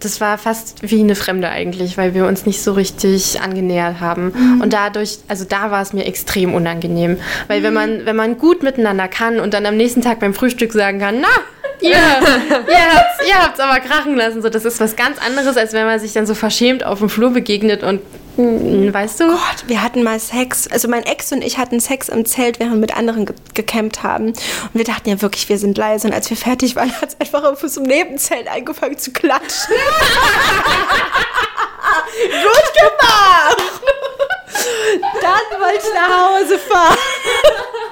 das 0.00 0.20
war 0.20 0.38
fast 0.38 0.78
wie 0.82 1.00
eine 1.00 1.14
Fremde 1.14 1.48
eigentlich, 1.48 1.98
weil 1.98 2.14
wir 2.14 2.26
uns 2.26 2.46
nicht 2.46 2.62
so 2.62 2.72
richtig 2.72 3.40
angenähert 3.40 4.00
haben. 4.00 4.32
Mhm. 4.34 4.60
Und 4.62 4.72
dadurch, 4.72 5.18
also 5.28 5.44
da 5.44 5.70
war 5.70 5.82
es 5.82 5.92
mir 5.92 6.06
extrem 6.06 6.54
unangenehm. 6.54 7.18
Weil 7.48 7.60
mhm. 7.60 7.64
wenn 7.64 7.74
man, 7.74 8.06
wenn 8.06 8.16
man 8.16 8.38
gut 8.38 8.62
miteinander 8.62 9.08
kann 9.08 9.40
und 9.40 9.54
dann 9.54 9.66
am 9.66 9.76
nächsten 9.76 10.00
Tag 10.00 10.20
beim 10.20 10.34
Frühstück 10.34 10.72
sagen 10.72 10.98
kann, 10.98 11.20
na, 11.20 11.28
ihr, 11.80 11.90
ihr 13.28 13.34
habt 13.38 13.54
es 13.54 13.60
aber 13.60 13.80
krachen 13.80 14.16
lassen, 14.16 14.42
so, 14.42 14.48
das 14.48 14.64
ist 14.64 14.80
was 14.80 14.96
ganz 14.96 15.18
anderes, 15.18 15.56
als 15.56 15.72
wenn 15.74 15.84
man 15.84 16.00
sich 16.00 16.14
dann 16.14 16.26
so 16.26 16.34
verschämt 16.34 16.84
auf 16.84 16.98
dem 16.98 17.10
Flur 17.10 17.30
begegnet 17.30 17.82
und 17.82 18.00
weißt 18.92 19.20
du? 19.20 19.28
Gott, 19.28 19.64
wir 19.66 19.82
hatten 19.82 20.02
mal 20.02 20.18
Sex. 20.18 20.66
Also 20.68 20.88
mein 20.88 21.04
Ex 21.04 21.32
und 21.32 21.42
ich 21.42 21.58
hatten 21.58 21.80
Sex 21.80 22.08
im 22.08 22.24
Zelt, 22.24 22.58
während 22.58 22.74
wir 22.74 22.80
mit 22.80 22.96
anderen 22.96 23.26
ge 23.26 23.34
gecampt 23.54 24.02
haben. 24.02 24.28
Und 24.28 24.74
wir 24.74 24.84
dachten 24.84 25.08
ja 25.08 25.20
wirklich, 25.22 25.48
wir 25.48 25.58
sind 25.58 25.76
leise. 25.76 26.08
Und 26.08 26.14
als 26.14 26.30
wir 26.30 26.36
fertig 26.36 26.76
waren, 26.76 26.92
hat 27.00 27.10
es 27.10 27.20
einfach 27.20 27.44
auf 27.44 27.62
einem 27.62 27.84
Nebenzelt 27.84 28.48
angefangen 28.48 28.98
zu 28.98 29.12
klatschen. 29.12 29.74
Gut 32.20 32.72
gemacht! 32.74 33.80
Dann 35.20 35.60
wollte 35.60 35.82
ich 35.84 35.94
nach 35.94 36.38
Hause 36.38 36.58
fahren. 36.58 36.96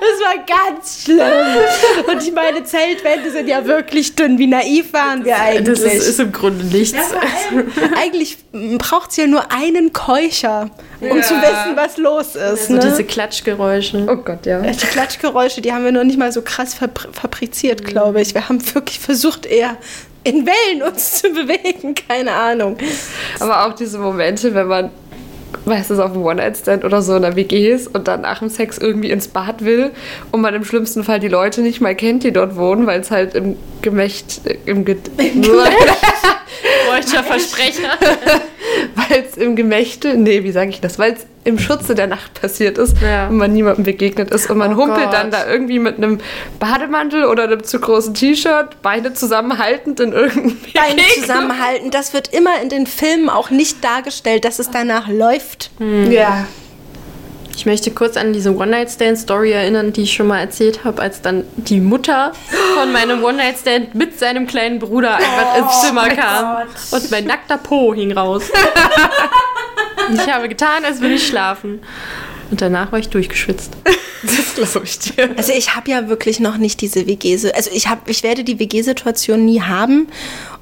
Das 0.01 0.21
war 0.21 0.45
ganz 0.47 1.03
schlimm. 1.05 2.07
Und 2.07 2.23
ich 2.23 2.33
meine, 2.33 2.63
Zeltwände 2.65 3.31
sind 3.31 3.49
ja 3.49 3.65
wirklich 3.67 4.15
dünn. 4.15 4.39
Wie 4.39 4.47
naiv 4.47 4.93
waren 4.93 5.25
wir 5.25 5.37
eigentlich? 5.37 5.81
Das 5.81 5.93
ist, 5.93 6.07
ist 6.09 6.21
im 6.21 6.33
Grunde 6.33 6.65
nichts. 6.65 6.93
Ja, 6.93 7.91
eigentlich 7.97 8.39
braucht 8.79 9.11
es 9.11 9.17
ja 9.17 9.27
nur 9.27 9.51
einen 9.51 9.93
Keucher, 9.93 10.71
um 11.01 11.17
ja. 11.17 11.23
zu 11.23 11.35
wissen, 11.35 11.77
was 11.77 11.97
los 11.97 12.37
ist. 12.37 12.39
Also 12.39 12.73
ne? 12.75 12.81
diese 12.81 13.05
Klatschgeräusche. 13.05 14.07
Oh 14.09 14.17
Gott, 14.17 14.47
ja. 14.47 14.61
Die 14.61 14.87
Klatschgeräusche, 14.87 15.61
die 15.61 15.73
haben 15.73 15.85
wir 15.85 15.93
noch 15.93 16.05
nicht 16.05 16.19
mal 16.19 16.33
so 16.33 16.43
krass 16.43 16.75
fabriziert, 16.75 17.85
glaube 17.85 18.21
ich. 18.21 18.35
Wir 18.35 18.49
haben 18.49 18.63
wirklich 18.75 19.01
versucht, 19.01 19.47
eher 19.47 19.77
in 20.25 20.47
Wellen 20.47 20.83
uns 20.83 21.23
zu 21.23 21.31
bewegen, 21.33 21.95
keine 21.95 22.33
Ahnung. 22.33 22.77
Aber 23.41 23.67
auch 23.67 23.75
diese 23.75 23.99
Momente, 23.99 24.55
wenn 24.55 24.67
man 24.67 24.91
meistens 25.65 25.99
auf 25.99 26.13
einem 26.13 26.25
One-Night-Stand 26.25 26.85
oder 26.85 27.03
so 27.03 27.17
in 27.17 27.23
der 27.23 27.37
WG 27.37 27.71
ist 27.71 27.89
und 27.95 28.09
dann 28.09 28.23
nach 28.23 28.41
dem 28.41 28.49
Sex 28.49 28.79
irgendwie 28.79 29.11
ins 29.11 29.29
Bad 29.29 29.65
will 29.65 29.91
und 30.33 30.41
man 30.41 30.55
im 30.55 30.65
schlimmsten 30.65 31.05
Fall 31.05 31.21
die 31.21 31.29
Leute 31.29 31.63
nicht 31.63 31.81
mal 31.81 31.95
kennt, 31.95 32.25
die 32.25 32.33
dort 32.33 32.57
wohnen, 32.57 32.87
weil 32.87 33.01
es 33.01 33.11
halt 33.11 33.35
im 33.35 33.57
Gemächt, 33.83 34.41
im, 34.67 34.85
Ge 34.85 34.97
Im 35.17 35.43
Gemächt. 35.43 35.77
Deutscher 36.89 37.25
Versprecher. 37.25 37.91
Weil 38.95 39.25
es 39.29 39.37
im 39.37 39.57
Gemächte, 39.57 40.17
nee, 40.17 40.45
wie 40.45 40.53
sage 40.53 40.71
ich 40.71 40.81
das? 40.81 40.99
Weil 40.99 41.15
es 41.15 41.27
im 41.45 41.59
Schutze 41.59 41.95
der 41.95 42.07
Nacht 42.07 42.41
passiert 42.41 42.77
ist 42.77 42.97
ja. 43.01 43.29
und 43.29 43.37
man 43.39 43.53
niemandem 43.53 43.85
begegnet 43.85 44.31
ist 44.31 44.51
und 44.51 44.59
man 44.59 44.75
oh 44.75 44.77
humpelt 44.77 45.05
Gott. 45.05 45.15
dann 45.15 45.31
da 45.31 45.47
irgendwie 45.47 45.79
mit 45.79 45.97
einem 45.97 46.21
Bademantel 46.59 47.25
oder 47.25 47.45
einem 47.45 47.65
zu 47.65 47.81
großen 47.81 48.13
T-Shirt, 48.13 48.83
Beine 48.83 49.15
zusammenhaltend 49.15 50.01
in 50.01 50.13
irgendeinem 50.13 50.59
Beine 50.75 51.03
zusammenhaltend, 51.19 51.95
das 51.95 52.13
wird 52.13 52.29
immer 52.35 52.61
in 52.63 52.69
den 52.69 52.87
Filmen 52.87 53.31
auch 53.31 53.51
nicht 53.51 53.83
dargestellt, 53.83 54.45
dass 54.45 54.59
es 54.59 54.71
danach 54.71 55.09
läuft. 55.09 55.71
Hm. 55.79 56.13
Ja. 56.13 56.47
Ich 57.59 57.67
möchte 57.67 57.91
kurz 57.91 58.17
an 58.17 58.33
diese 58.33 58.55
One-Night-Stand-Story 58.55 59.51
erinnern, 59.51 59.93
die 59.93 60.03
ich 60.03 60.13
schon 60.13 60.29
mal 60.29 60.39
erzählt 60.39 60.85
habe, 60.85 61.03
als 61.03 61.23
dann 61.23 61.43
die 61.57 61.81
Mutter 61.81 62.31
von 62.79 62.93
meinem 62.93 63.25
One-Night-Stand 63.25 63.97
mit 63.97 64.17
seinem 64.17 64.47
kleinen 64.47 64.79
Bruder 64.79 65.17
einfach 65.17 65.59
ins 65.59 65.81
Zimmer 65.81 66.09
kam. 66.09 66.69
Und 66.93 67.11
mein 67.11 67.25
nackter 67.25 67.59
Po 67.59 67.93
hing 67.93 68.13
raus. 68.13 68.45
Und 70.09 70.15
ich 70.21 70.33
habe 70.33 70.49
getan, 70.49 70.85
als 70.85 71.01
würde 71.01 71.15
ich 71.15 71.27
schlafen. 71.27 71.81
Und 72.53 72.63
danach 72.63 72.93
war 72.93 73.01
ich 73.01 73.09
durchgeschwitzt. 73.09 73.77
Das 74.23 74.55
glaube 74.55 74.87
ich 74.87 74.99
dir. 75.01 75.31
Also 75.37 75.53
ich 75.53 75.75
habe 75.75 75.91
ja 75.91 76.09
wirklich 76.09 76.39
noch 76.39 76.59
nicht 76.59 76.81
diese 76.81 77.09
WG, 77.09 77.33
also 77.55 77.71
ich 77.73 77.89
habe, 77.89 78.09
ich 78.09 78.23
werde 78.23 78.45
die 78.45 78.59
WG-Situation 78.59 79.45
nie 79.45 79.63
haben 79.63 80.09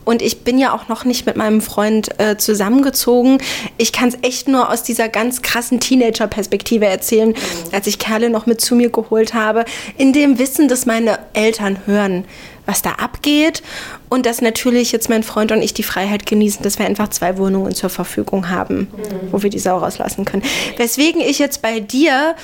und 0.07 0.23
ich 0.23 0.45
bin 0.45 0.57
ja 0.57 0.73
auch 0.73 0.89
noch 0.89 1.05
nicht 1.05 1.27
mit 1.27 1.37
meinem 1.37 1.61
Freund 1.61 2.19
äh, 2.19 2.37
zusammengezogen. 2.39 3.39
Ich 3.77 3.93
kann 3.93 4.09
es 4.09 4.17
echt 4.23 4.47
nur 4.47 4.71
aus 4.71 4.85
dieser 4.85 5.09
ganz 5.09 5.43
krassen 5.43 5.81
Teenager-Perspektive 5.81 6.87
erzählen, 6.87 7.35
als 7.73 7.89
ich 7.89 7.99
Kerle 7.99 8.31
noch 8.31 8.47
mit 8.47 8.61
zu 8.61 8.77
mir 8.77 8.89
geholt 8.89 9.35
habe, 9.35 9.65
in 9.99 10.13
dem 10.13 10.39
Wissen, 10.39 10.69
dass 10.69 10.87
meine 10.87 11.19
Eltern 11.35 11.81
hören, 11.87 12.25
was 12.67 12.83
da 12.83 12.93
abgeht 12.93 13.65
und 14.09 14.27
dass 14.27 14.41
natürlich 14.41 14.93
jetzt 14.93 15.09
mein 15.09 15.25
Freund 15.25 15.51
und 15.51 15.61
ich 15.61 15.75
die 15.75 15.83
Freiheit 15.83 16.25
genießen, 16.25 16.63
dass 16.63 16.79
wir 16.79 16.87
einfach 16.87 17.09
zwei 17.09 17.37
Wohnungen 17.37 17.75
zur 17.75 17.91
Verfügung 17.91 18.49
haben, 18.49 18.87
wo 19.33 19.43
wir 19.43 19.51
die 19.51 19.59
Sau 19.59 19.79
rauslassen 19.79 20.25
können. 20.25 20.45
Weswegen 20.77 21.21
ich 21.21 21.41
jetzt 21.41 21.63
bei 21.63 21.81
dir, 21.81 22.37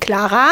Clara, 0.00 0.48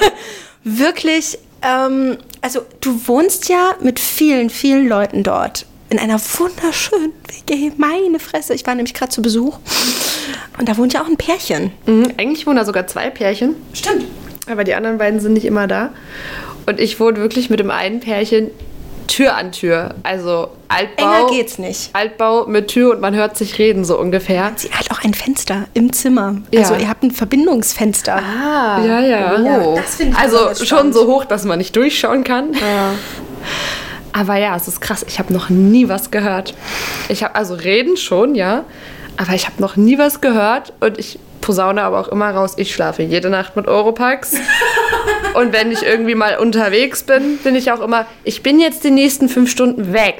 wirklich, 0.64 1.38
ähm, 1.62 2.18
also 2.42 2.60
du 2.82 3.06
wohnst 3.06 3.48
ja 3.48 3.74
mit 3.80 3.98
vielen, 3.98 4.50
vielen 4.50 4.86
Leuten 4.86 5.22
dort. 5.22 5.64
In 5.90 5.98
einer 5.98 6.20
wunderschönen 6.20 7.12
WG, 7.46 7.72
meine 7.78 8.18
Fresse. 8.18 8.52
Ich 8.52 8.66
war 8.66 8.74
nämlich 8.74 8.92
gerade 8.92 9.10
zu 9.10 9.22
Besuch. 9.22 9.58
Und 10.58 10.68
da 10.68 10.76
wohnt 10.76 10.92
ja 10.92 11.02
auch 11.02 11.08
ein 11.08 11.16
Pärchen. 11.16 11.72
Mhm, 11.86 12.12
eigentlich 12.18 12.46
wohnen 12.46 12.56
da 12.56 12.66
sogar 12.66 12.86
zwei 12.86 13.08
Pärchen. 13.08 13.54
Stimmt. 13.72 14.04
Aber 14.50 14.64
die 14.64 14.74
anderen 14.74 14.98
beiden 14.98 15.20
sind 15.20 15.32
nicht 15.32 15.46
immer 15.46 15.66
da. 15.66 15.90
Und 16.66 16.78
ich 16.78 17.00
wohne 17.00 17.16
wirklich 17.18 17.48
mit 17.48 17.60
dem 17.60 17.70
einen 17.70 18.00
Pärchen 18.00 18.50
Tür 19.06 19.34
an 19.34 19.52
Tür. 19.52 19.94
Also 20.02 20.48
Altbau. 20.68 21.04
Enger 21.04 21.30
geht's 21.30 21.58
nicht. 21.58 21.88
Altbau 21.94 22.44
mit 22.46 22.68
Tür 22.68 22.92
und 22.92 23.00
man 23.00 23.14
hört 23.14 23.38
sich 23.38 23.58
reden, 23.58 23.86
so 23.86 23.98
ungefähr. 23.98 24.52
Sie 24.56 24.70
hat 24.70 24.90
auch 24.90 25.02
ein 25.02 25.14
Fenster 25.14 25.66
im 25.72 25.94
Zimmer. 25.94 26.36
Ja. 26.52 26.60
Also 26.60 26.74
ihr 26.74 26.88
habt 26.88 27.02
ein 27.02 27.12
Verbindungsfenster. 27.12 28.16
Ah. 28.16 28.84
Ja, 28.84 29.00
ja. 29.00 29.40
Ja, 29.40 29.74
das 29.74 29.94
finde 29.94 30.12
ich 30.12 30.18
also 30.18 30.54
schon 30.62 30.92
so 30.92 31.06
hoch, 31.06 31.24
dass 31.24 31.44
man 31.44 31.56
nicht 31.56 31.74
durchschauen 31.74 32.24
kann. 32.24 32.52
Aber 34.18 34.36
ja, 34.36 34.56
es 34.56 34.66
ist 34.66 34.80
krass. 34.80 35.04
Ich 35.06 35.20
habe 35.20 35.32
noch 35.32 35.48
nie 35.48 35.88
was 35.88 36.10
gehört. 36.10 36.54
Ich 37.08 37.22
habe 37.22 37.36
also 37.36 37.54
reden 37.54 37.96
schon, 37.96 38.34
ja. 38.34 38.64
Aber 39.16 39.34
ich 39.34 39.46
habe 39.46 39.60
noch 39.62 39.76
nie 39.76 39.96
was 39.96 40.20
gehört 40.20 40.72
und 40.80 40.98
ich 40.98 41.20
posaune 41.40 41.82
aber 41.82 42.00
auch 42.00 42.08
immer 42.08 42.30
raus, 42.30 42.54
ich 42.56 42.74
schlafe 42.74 43.02
jede 43.02 43.30
Nacht 43.30 43.54
mit 43.54 43.68
Europax. 43.68 44.34
und 45.34 45.52
wenn 45.52 45.70
ich 45.70 45.84
irgendwie 45.84 46.16
mal 46.16 46.38
unterwegs 46.38 47.04
bin, 47.04 47.38
bin 47.38 47.54
ich 47.54 47.70
auch 47.70 47.80
immer, 47.80 48.06
ich 48.24 48.42
bin 48.42 48.58
jetzt 48.58 48.82
die 48.82 48.90
nächsten 48.90 49.28
fünf 49.28 49.50
Stunden 49.50 49.92
weg. 49.92 50.16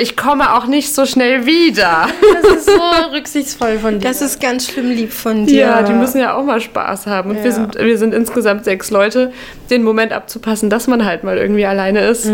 Ich 0.00 0.16
komme 0.16 0.54
auch 0.54 0.66
nicht 0.66 0.94
so 0.94 1.06
schnell 1.06 1.46
wieder. 1.46 2.08
Das 2.42 2.56
ist 2.56 2.66
so 2.66 2.80
rücksichtsvoll 3.12 3.78
von 3.78 4.00
dir. 4.00 4.08
Das 4.08 4.20
ist 4.20 4.40
ganz 4.40 4.68
schlimm 4.68 4.90
lieb 4.90 5.12
von 5.12 5.46
dir. 5.46 5.60
Ja, 5.60 5.82
die 5.82 5.92
müssen 5.92 6.20
ja 6.20 6.34
auch 6.36 6.44
mal 6.44 6.60
Spaß 6.60 7.06
haben. 7.06 7.30
Und 7.30 7.42
wir, 7.42 7.52
sind, 7.52 7.76
wir 7.76 7.98
sind 7.98 8.14
insgesamt 8.14 8.64
sechs 8.64 8.90
Leute. 8.90 9.32
Den 9.70 9.82
Moment 9.82 10.12
abzupassen, 10.12 10.70
dass 10.70 10.86
man 10.86 11.04
halt 11.04 11.24
mal 11.24 11.38
irgendwie 11.38 11.66
alleine 11.66 12.06
ist, 12.06 12.26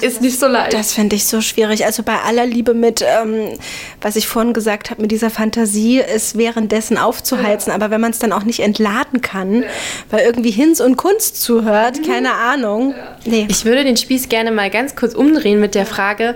ist 0.00 0.20
nicht 0.20 0.38
so 0.38 0.46
leicht. 0.46 0.72
Das 0.72 0.92
finde 0.92 1.16
ich 1.16 1.26
so 1.26 1.40
schwierig. 1.40 1.84
Also 1.84 2.02
bei 2.02 2.20
aller 2.20 2.46
Liebe 2.46 2.74
mit, 2.74 3.02
ähm, 3.02 3.58
was 4.00 4.16
ich 4.16 4.26
vorhin 4.26 4.52
gesagt 4.52 4.90
habe, 4.90 5.02
mit 5.02 5.10
dieser 5.10 5.30
Fantasie, 5.30 6.00
es 6.00 6.36
währenddessen 6.36 6.98
aufzuheizen. 6.98 7.72
Aber 7.72 7.90
wenn 7.90 8.00
man 8.00 8.10
es 8.10 8.18
dann 8.18 8.32
auch 8.32 8.44
nicht 8.44 8.60
entladen 8.60 9.20
kann, 9.20 9.64
weil 10.10 10.24
irgendwie 10.24 10.50
Hinz 10.50 10.80
und 10.80 10.96
Kunst 10.96 11.40
zuhört, 11.42 12.04
keine 12.06 12.32
Ahnung. 12.32 12.94
Nee. 13.24 13.46
Ich 13.48 13.64
würde 13.64 13.84
den 13.84 13.96
Spieß 13.96 14.28
gerne 14.28 14.50
mal 14.50 14.70
ganz 14.70 14.96
kurz 14.96 15.14
umdrehen 15.14 15.60
mit 15.60 15.74
der 15.74 15.86
Frage, 15.86 16.34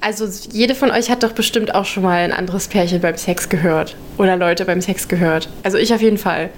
also 0.00 0.28
jede 0.52 0.74
von 0.74 0.90
euch 0.90 1.10
hat 1.10 1.22
doch 1.22 1.32
bestimmt 1.32 1.74
auch 1.74 1.84
schon 1.84 2.04
mal 2.04 2.18
ein 2.18 2.32
anderes 2.32 2.68
Pärchen 2.68 3.00
beim 3.00 3.16
Sex 3.16 3.48
gehört 3.48 3.96
oder 4.16 4.36
Leute 4.36 4.64
beim 4.64 4.80
Sex 4.80 5.08
gehört. 5.08 5.48
Also 5.62 5.76
ich 5.78 5.92
auf 5.92 6.00
jeden 6.00 6.18
Fall. 6.18 6.50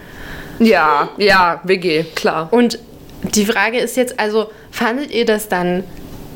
ja, 0.58 1.08
ja, 1.16 1.60
WG, 1.64 2.04
klar. 2.14 2.48
Und 2.50 2.78
die 3.22 3.46
Frage 3.46 3.78
ist 3.78 3.96
jetzt 3.96 4.18
also, 4.18 4.50
fandet 4.70 5.10
ihr 5.10 5.24
das 5.24 5.48
dann 5.48 5.84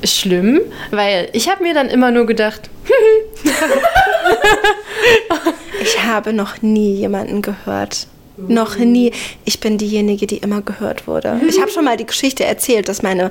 schlimm? 0.06 0.60
Weil 0.90 1.28
ich 1.32 1.48
habe 1.48 1.62
mir 1.62 1.74
dann 1.74 1.88
immer 1.88 2.10
nur 2.10 2.26
gedacht, 2.26 2.70
Ich 5.84 6.02
habe 6.02 6.32
noch 6.32 6.62
nie 6.62 6.94
jemanden 6.94 7.42
gehört. 7.42 8.06
Noch 8.36 8.78
nie. 8.78 9.12
Ich 9.44 9.60
bin 9.60 9.78
diejenige, 9.78 10.26
die 10.26 10.38
immer 10.38 10.62
gehört 10.62 11.06
wurde. 11.06 11.40
Ich 11.46 11.60
habe 11.60 11.70
schon 11.70 11.84
mal 11.84 11.96
die 11.96 12.06
Geschichte 12.06 12.44
erzählt, 12.44 12.88
dass 12.88 13.02
meine 13.02 13.30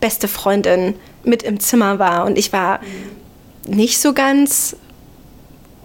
beste 0.00 0.26
Freundin 0.26 0.94
mit 1.24 1.42
im 1.42 1.60
Zimmer 1.60 1.98
war 1.98 2.24
und 2.24 2.38
ich 2.38 2.52
war 2.52 2.80
nicht 3.68 4.00
so 4.00 4.14
ganz 4.14 4.76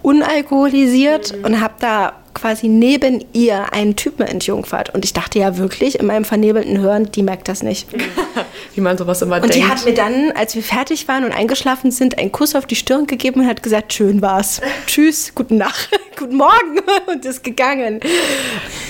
unalkoholisiert 0.01 1.35
und 1.43 1.59
habe 1.59 1.73
da 1.79 2.13
quasi 2.35 2.67
neben 2.67 3.25
ihr 3.33 3.73
einen 3.73 3.95
Typen 3.95 4.27
entjungfert. 4.27 4.93
Und 4.93 5.03
ich 5.03 5.13
dachte 5.13 5.39
ja 5.39 5.57
wirklich 5.57 5.99
in 5.99 6.05
meinem 6.05 6.25
vernebelten 6.25 6.79
Hören, 6.79 7.11
die 7.11 7.23
merkt 7.23 7.47
das 7.47 7.63
nicht. 7.63 7.87
Wie 8.75 8.81
man 8.81 8.97
sowas 8.97 9.21
immer 9.21 9.37
Und 9.37 9.43
denkt. 9.43 9.55
die 9.55 9.65
hat 9.65 9.85
mir 9.85 9.93
dann, 9.93 10.31
als 10.35 10.53
wir 10.53 10.61
fertig 10.61 11.07
waren 11.07 11.23
und 11.23 11.31
eingeschlafen 11.31 11.91
sind, 11.91 12.17
einen 12.19 12.31
Kuss 12.31 12.55
auf 12.55 12.65
die 12.65 12.75
Stirn 12.75 13.07
gegeben 13.07 13.41
und 13.41 13.47
hat 13.47 13.63
gesagt, 13.63 13.93
schön 13.93 14.21
war's. 14.21 14.61
Tschüss, 14.87 15.33
guten 15.33 15.57
Nacht, 15.57 15.89
guten 16.19 16.35
Morgen 16.35 16.79
und 17.07 17.25
ist 17.25 17.43
gegangen. 17.43 18.01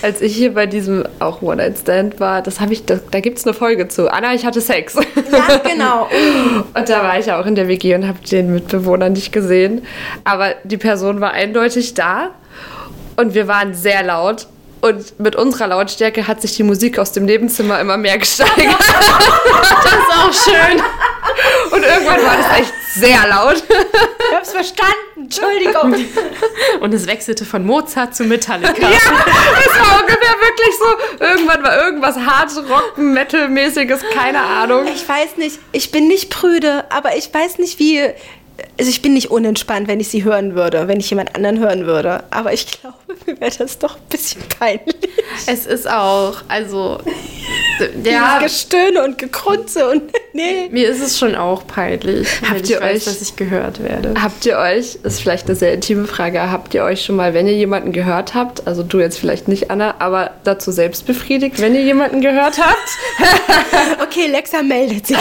Als 0.01 0.21
ich 0.21 0.35
hier 0.35 0.53
bei 0.53 0.65
diesem 0.65 1.05
auch 1.19 1.41
One-Night-Stand 1.41 2.19
war, 2.19 2.41
das 2.41 2.59
habe 2.59 2.73
ich, 2.73 2.85
da, 2.85 2.99
da 3.11 3.19
gibt 3.19 3.37
es 3.37 3.45
eine 3.45 3.53
Folge 3.53 3.87
zu. 3.87 4.11
Anna, 4.11 4.33
ich 4.33 4.45
hatte 4.45 4.59
Sex. 4.59 4.95
Ja, 4.95 5.57
genau. 5.57 6.09
Und 6.73 6.89
da 6.89 7.03
war 7.03 7.19
ich 7.19 7.27
ja 7.27 7.39
auch 7.39 7.45
in 7.45 7.55
der 7.55 7.67
WG 7.67 7.93
und 7.95 8.07
habe 8.07 8.19
den 8.19 8.51
Mitbewohner 8.53 9.09
nicht 9.09 9.31
gesehen. 9.31 9.83
Aber 10.23 10.55
die 10.63 10.77
Person 10.77 11.21
war 11.21 11.31
eindeutig 11.31 11.93
da 11.93 12.31
und 13.15 13.33
wir 13.33 13.47
waren 13.47 13.73
sehr 13.73 14.03
laut. 14.03 14.47
Und 14.81 15.19
mit 15.19 15.35
unserer 15.35 15.67
Lautstärke 15.67 16.27
hat 16.27 16.41
sich 16.41 16.55
die 16.55 16.63
Musik 16.63 16.99
aus 16.99 17.11
dem 17.11 17.25
Nebenzimmer 17.25 17.79
immer 17.79 17.97
mehr 17.97 18.19
gesteigert. 18.19 18.55
das 19.83 19.93
ist 19.93 20.45
auch 20.47 20.53
schön. 20.53 20.79
Und 21.71 21.83
irgendwann 21.83 22.23
war 22.23 22.37
das 22.37 22.59
echt 22.59 22.73
sehr 22.93 23.27
laut. 23.27 23.63
Ich 23.67 24.35
hab's 24.35 24.51
verstanden, 24.51 24.93
Entschuldigung. 25.23 25.95
Und 26.81 26.93
es 26.93 27.07
wechselte 27.07 27.45
von 27.45 27.65
Mozart 27.65 28.15
zu 28.15 28.23
Metallica. 28.23 28.71
Es 28.71 29.79
war 29.79 30.01
ungefähr 30.01 30.35
wirklich 30.39 30.75
so. 30.77 31.25
Irgendwann 31.25 31.63
war 31.63 31.83
irgendwas 31.83 32.17
hart 32.17 32.51
Rock-Metal-mäßiges, 32.69 34.01
keine 34.13 34.41
Ahnung. 34.41 34.85
Ich 34.87 35.07
weiß 35.07 35.37
nicht, 35.37 35.59
ich 35.71 35.91
bin 35.91 36.07
nicht 36.07 36.29
prüde, 36.29 36.85
aber 36.89 37.15
ich 37.17 37.33
weiß 37.33 37.57
nicht, 37.57 37.79
wie. 37.79 38.01
Also 38.77 38.89
ich 38.89 39.01
bin 39.01 39.13
nicht 39.13 39.31
unentspannt, 39.31 39.87
wenn 39.87 39.99
ich 40.01 40.09
sie 40.09 40.23
hören 40.25 40.53
würde, 40.55 40.87
wenn 40.89 40.99
ich 40.99 41.09
jemand 41.09 41.33
anderen 41.35 41.59
hören 41.59 41.85
würde. 41.85 42.23
Aber 42.29 42.51
ich 42.53 42.67
glaube, 42.81 42.95
mir 43.25 43.39
wäre 43.39 43.51
das 43.57 43.79
doch 43.79 43.95
ein 43.95 44.01
bisschen 44.09 44.41
peinlich. 44.59 44.95
Es 45.47 45.65
ist 45.65 45.89
auch, 45.89 46.35
also, 46.47 46.99
Ja. 48.03 48.39
Gestöhne 48.39 49.03
und 49.03 49.17
Gekrunze 49.17 49.89
und 49.89 50.03
nee. 50.33 50.67
mir 50.71 50.89
ist 50.89 51.01
es 51.01 51.17
schon 51.19 51.35
auch 51.35 51.67
peinlich, 51.67 52.27
wenn 52.41 52.49
Habt 52.51 52.61
ich 52.61 52.69
ihr 52.71 52.81
weiß, 52.81 52.95
euch- 52.95 53.03
dass 53.05 53.21
ich 53.21 53.35
gehört 53.35 53.81
werde. 53.83 54.13
Habt 54.21 54.45
ihr 54.45 54.57
euch, 54.57 54.97
ist 55.03 55.21
vielleicht 55.21 55.47
eine 55.47 55.55
sehr 55.55 55.73
intime 55.73 56.07
Frage, 56.07 56.51
habt 56.51 56.73
ihr 56.73 56.83
euch 56.83 57.03
schon 57.03 57.15
mal, 57.17 57.33
wenn 57.33 57.47
ihr 57.47 57.53
jemanden 57.53 57.91
gehört 57.91 58.33
habt, 58.33 58.65
also 58.67 58.81
du 58.83 58.99
jetzt 58.99 59.19
vielleicht 59.19 59.47
nicht, 59.49 59.71
Anna, 59.71 59.95
aber 59.99 60.31
dazu 60.45 60.71
selbst 60.71 61.05
befriedigt, 61.05 61.59
wenn 61.61 61.75
ihr 61.75 61.81
jemanden 61.83 62.21
gehört 62.21 62.59
habt? 62.59 62.89
Okay, 64.01 64.27
Lexa 64.27 64.61
meldet 64.63 65.07
sich. 65.07 65.17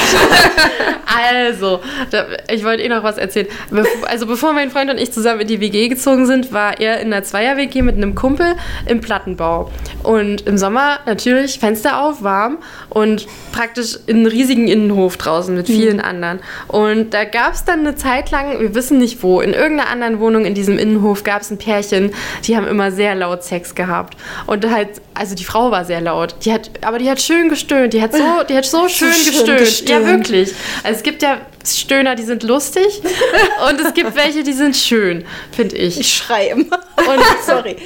Also, 1.06 1.80
da, 2.10 2.26
ich 2.50 2.64
wollte 2.64 2.82
eh 2.82 2.88
noch 2.88 3.02
was 3.02 3.18
erzählen. 3.18 3.43
Bef 3.70 3.88
also 4.06 4.26
bevor 4.26 4.52
mein 4.52 4.70
Freund 4.70 4.90
und 4.90 4.98
ich 4.98 5.12
zusammen 5.12 5.40
in 5.40 5.48
die 5.48 5.60
WG 5.60 5.88
gezogen 5.88 6.26
sind, 6.26 6.52
war 6.52 6.80
er 6.80 7.00
in 7.00 7.12
einer 7.12 7.22
Zweier-WG 7.22 7.82
mit 7.82 7.96
einem 7.96 8.14
Kumpel 8.14 8.54
im 8.86 9.00
Plattenbau. 9.00 9.70
Und 10.02 10.46
im 10.46 10.58
Sommer 10.58 10.98
natürlich 11.06 11.58
Fenster 11.58 12.00
auf, 12.00 12.22
warm 12.22 12.58
und 12.90 13.26
praktisch 13.52 13.98
in 14.06 14.18
einem 14.18 14.26
riesigen 14.26 14.68
Innenhof 14.68 15.16
draußen 15.16 15.54
mit 15.54 15.66
vielen 15.66 16.00
anderen. 16.00 16.40
Und 16.68 17.14
da 17.14 17.24
gab 17.24 17.54
es 17.54 17.64
dann 17.64 17.80
eine 17.80 17.94
Zeit 17.94 18.30
lang, 18.30 18.60
wir 18.60 18.74
wissen 18.74 18.98
nicht 18.98 19.22
wo, 19.22 19.40
in 19.40 19.52
irgendeiner 19.52 19.90
anderen 19.90 20.20
Wohnung 20.20 20.44
in 20.44 20.54
diesem 20.54 20.78
Innenhof 20.78 21.24
gab 21.24 21.42
es 21.42 21.50
ein 21.50 21.58
Pärchen, 21.58 22.12
die 22.44 22.56
haben 22.56 22.66
immer 22.66 22.90
sehr 22.90 23.14
laut 23.14 23.42
Sex 23.44 23.74
gehabt. 23.74 24.16
Und 24.46 24.68
halt, 24.70 24.88
also 25.14 25.34
die 25.34 25.44
Frau 25.44 25.70
war 25.70 25.84
sehr 25.84 26.00
laut. 26.00 26.34
Die 26.44 26.52
hat, 26.52 26.70
aber 26.82 26.98
die 26.98 27.10
hat 27.10 27.20
schön 27.20 27.48
gestöhnt. 27.48 27.92
Die 27.92 28.02
hat 28.02 28.12
so, 28.12 28.42
die 28.48 28.56
hat 28.56 28.64
so 28.64 28.88
schön, 28.88 29.12
schön 29.12 29.32
gestöhnt. 29.32 29.58
gestöhnt. 29.58 29.88
Ja, 29.88 30.06
wirklich. 30.06 30.54
Also 30.82 30.96
es 30.96 31.02
gibt 31.02 31.22
ja 31.22 31.38
Stöhner, 31.66 32.14
die 32.14 32.22
sind 32.22 32.42
lustig 32.42 33.02
und 33.70 33.80
es 33.80 33.94
gibt 33.94 34.14
welche, 34.14 34.42
die 34.42 34.52
sind 34.52 34.76
schön, 34.76 35.24
finde 35.52 35.76
ich. 35.76 35.98
Ich 35.98 36.14
schreie 36.14 36.50
immer. 36.50 36.80
Und 36.96 37.22
Sorry. 37.46 37.76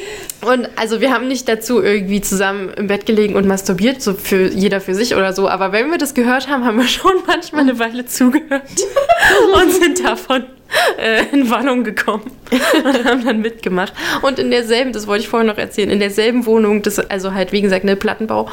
Und 0.40 0.68
also 0.76 1.00
wir 1.00 1.12
haben 1.12 1.26
nicht 1.26 1.48
dazu 1.48 1.82
irgendwie 1.82 2.20
zusammen 2.20 2.70
im 2.76 2.86
Bett 2.86 3.06
gelegen 3.06 3.34
und 3.34 3.46
masturbiert, 3.46 4.00
so 4.00 4.14
für 4.14 4.48
jeder 4.48 4.80
für 4.80 4.94
sich 4.94 5.16
oder 5.16 5.32
so. 5.32 5.48
Aber 5.48 5.72
wenn 5.72 5.90
wir 5.90 5.98
das 5.98 6.14
gehört 6.14 6.48
haben, 6.48 6.64
haben 6.64 6.78
wir 6.78 6.86
schon 6.88 7.12
manchmal 7.26 7.62
eine 7.62 7.78
Weile 7.78 8.06
zugehört 8.06 8.62
und 9.54 9.72
sind 9.72 10.04
davon 10.04 10.44
äh, 10.98 11.24
in 11.32 11.50
Wallung 11.50 11.82
gekommen 11.82 12.30
und 12.84 13.04
haben 13.04 13.24
dann 13.24 13.40
mitgemacht. 13.40 13.92
Und 14.22 14.38
in 14.38 14.50
derselben, 14.50 14.92
das 14.92 15.06
wollte 15.06 15.22
ich 15.22 15.28
vorhin 15.28 15.48
noch 15.48 15.58
erzählen, 15.58 15.90
in 15.90 15.98
derselben 15.98 16.46
Wohnung, 16.46 16.82
das, 16.82 16.98
also 16.98 17.34
halt 17.34 17.52
wie 17.52 17.62
gesagt, 17.62 17.84
ne, 17.84 17.96
Plattenbau, 17.96 18.48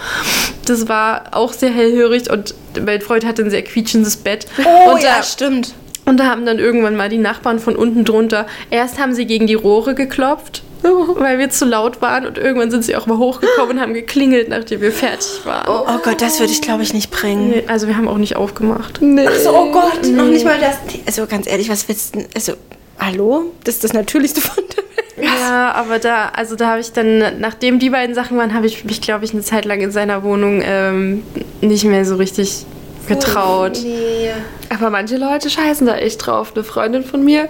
das 0.65 0.87
war 0.87 1.25
auch 1.31 1.53
sehr 1.53 1.71
hellhörig 1.71 2.31
und 2.31 2.55
mein 2.83 3.01
Freund 3.01 3.25
hatte 3.25 3.43
ein 3.43 3.49
sehr 3.49 3.63
quietschendes 3.63 4.17
Bett. 4.17 4.47
Oh 4.59 4.93
und 4.93 5.03
ja, 5.03 5.17
da, 5.17 5.23
stimmt. 5.23 5.73
und 6.05 6.19
da 6.19 6.25
haben 6.25 6.45
dann 6.45 6.57
irgendwann 6.57 6.95
mal 6.95 7.09
die 7.09 7.17
Nachbarn 7.17 7.59
von 7.59 7.75
unten 7.75 8.05
drunter, 8.05 8.47
erst 8.71 8.99
haben 8.99 9.13
sie 9.13 9.25
gegen 9.25 9.45
die 9.45 9.53
Rohre 9.53 9.93
geklopft, 9.93 10.63
weil 11.17 11.39
wir 11.39 11.49
zu 11.49 11.65
laut 11.65 12.01
waren 12.01 12.25
und 12.25 12.37
irgendwann 12.37 12.71
sind 12.71 12.83
sie 12.83 12.95
auch 12.95 13.05
mal 13.07 13.17
hochgekommen 13.17 13.77
und 13.77 13.81
haben 13.81 13.93
geklingelt, 13.93 14.49
nachdem 14.49 14.81
wir 14.81 14.91
fertig 14.91 15.45
waren. 15.45 15.67
Oh 15.67 15.99
Gott, 16.03 16.21
das 16.21 16.39
würde 16.39 16.51
ich 16.51 16.61
glaube 16.61 16.83
ich 16.83 16.93
nicht 16.93 17.11
bringen. 17.11 17.49
Nee, 17.49 17.63
Also 17.67 17.87
wir 17.87 17.97
haben 17.97 18.07
auch 18.07 18.17
nicht 18.17 18.35
aufgemacht. 18.35 19.01
Nee. 19.01 19.25
Ach 19.27 19.35
so, 19.35 19.49
oh 19.55 19.71
Gott, 19.71 20.05
noch 20.11 20.25
nicht 20.25 20.45
mal 20.45 20.59
das. 20.59 20.77
Also 21.05 21.25
ganz 21.27 21.47
ehrlich, 21.47 21.69
was 21.69 21.87
willst 21.87 22.15
du 22.15 22.19
denn? 22.19 22.27
Also, 22.35 22.53
hallo? 22.99 23.51
Das 23.63 23.75
ist 23.75 23.83
das 23.83 23.93
Natürlichste 23.93 24.41
von 24.41 24.63
der 24.75 24.77
Welt. 24.77 25.39
Ja, 25.39 25.71
aber 25.71 25.97
da, 25.99 26.29
also 26.35 26.55
da 26.55 26.67
habe 26.71 26.81
ich 26.81 26.91
dann, 26.91 27.39
nachdem 27.39 27.79
die 27.79 27.89
beiden 27.89 28.13
Sachen 28.15 28.37
waren, 28.37 28.53
habe 28.53 28.67
ich 28.67 28.83
mich, 28.83 28.99
glaube 29.01 29.23
ich, 29.25 29.31
eine 29.33 29.41
Zeit 29.43 29.65
lang 29.65 29.79
in 29.79 29.91
seiner 29.91 30.23
Wohnung 30.23 30.61
ähm, 30.63 31.23
nicht 31.61 31.85
mehr 31.85 32.03
so 32.05 32.15
richtig 32.17 32.65
getraut. 33.07 33.79
Nee. 33.81 34.31
Aber 34.69 34.89
manche 34.89 35.17
Leute 35.17 35.49
scheißen 35.49 35.87
da 35.87 35.95
echt 35.95 36.25
drauf. 36.25 36.51
Eine 36.55 36.63
Freundin 36.63 37.03
von 37.03 37.23
mir, 37.23 37.47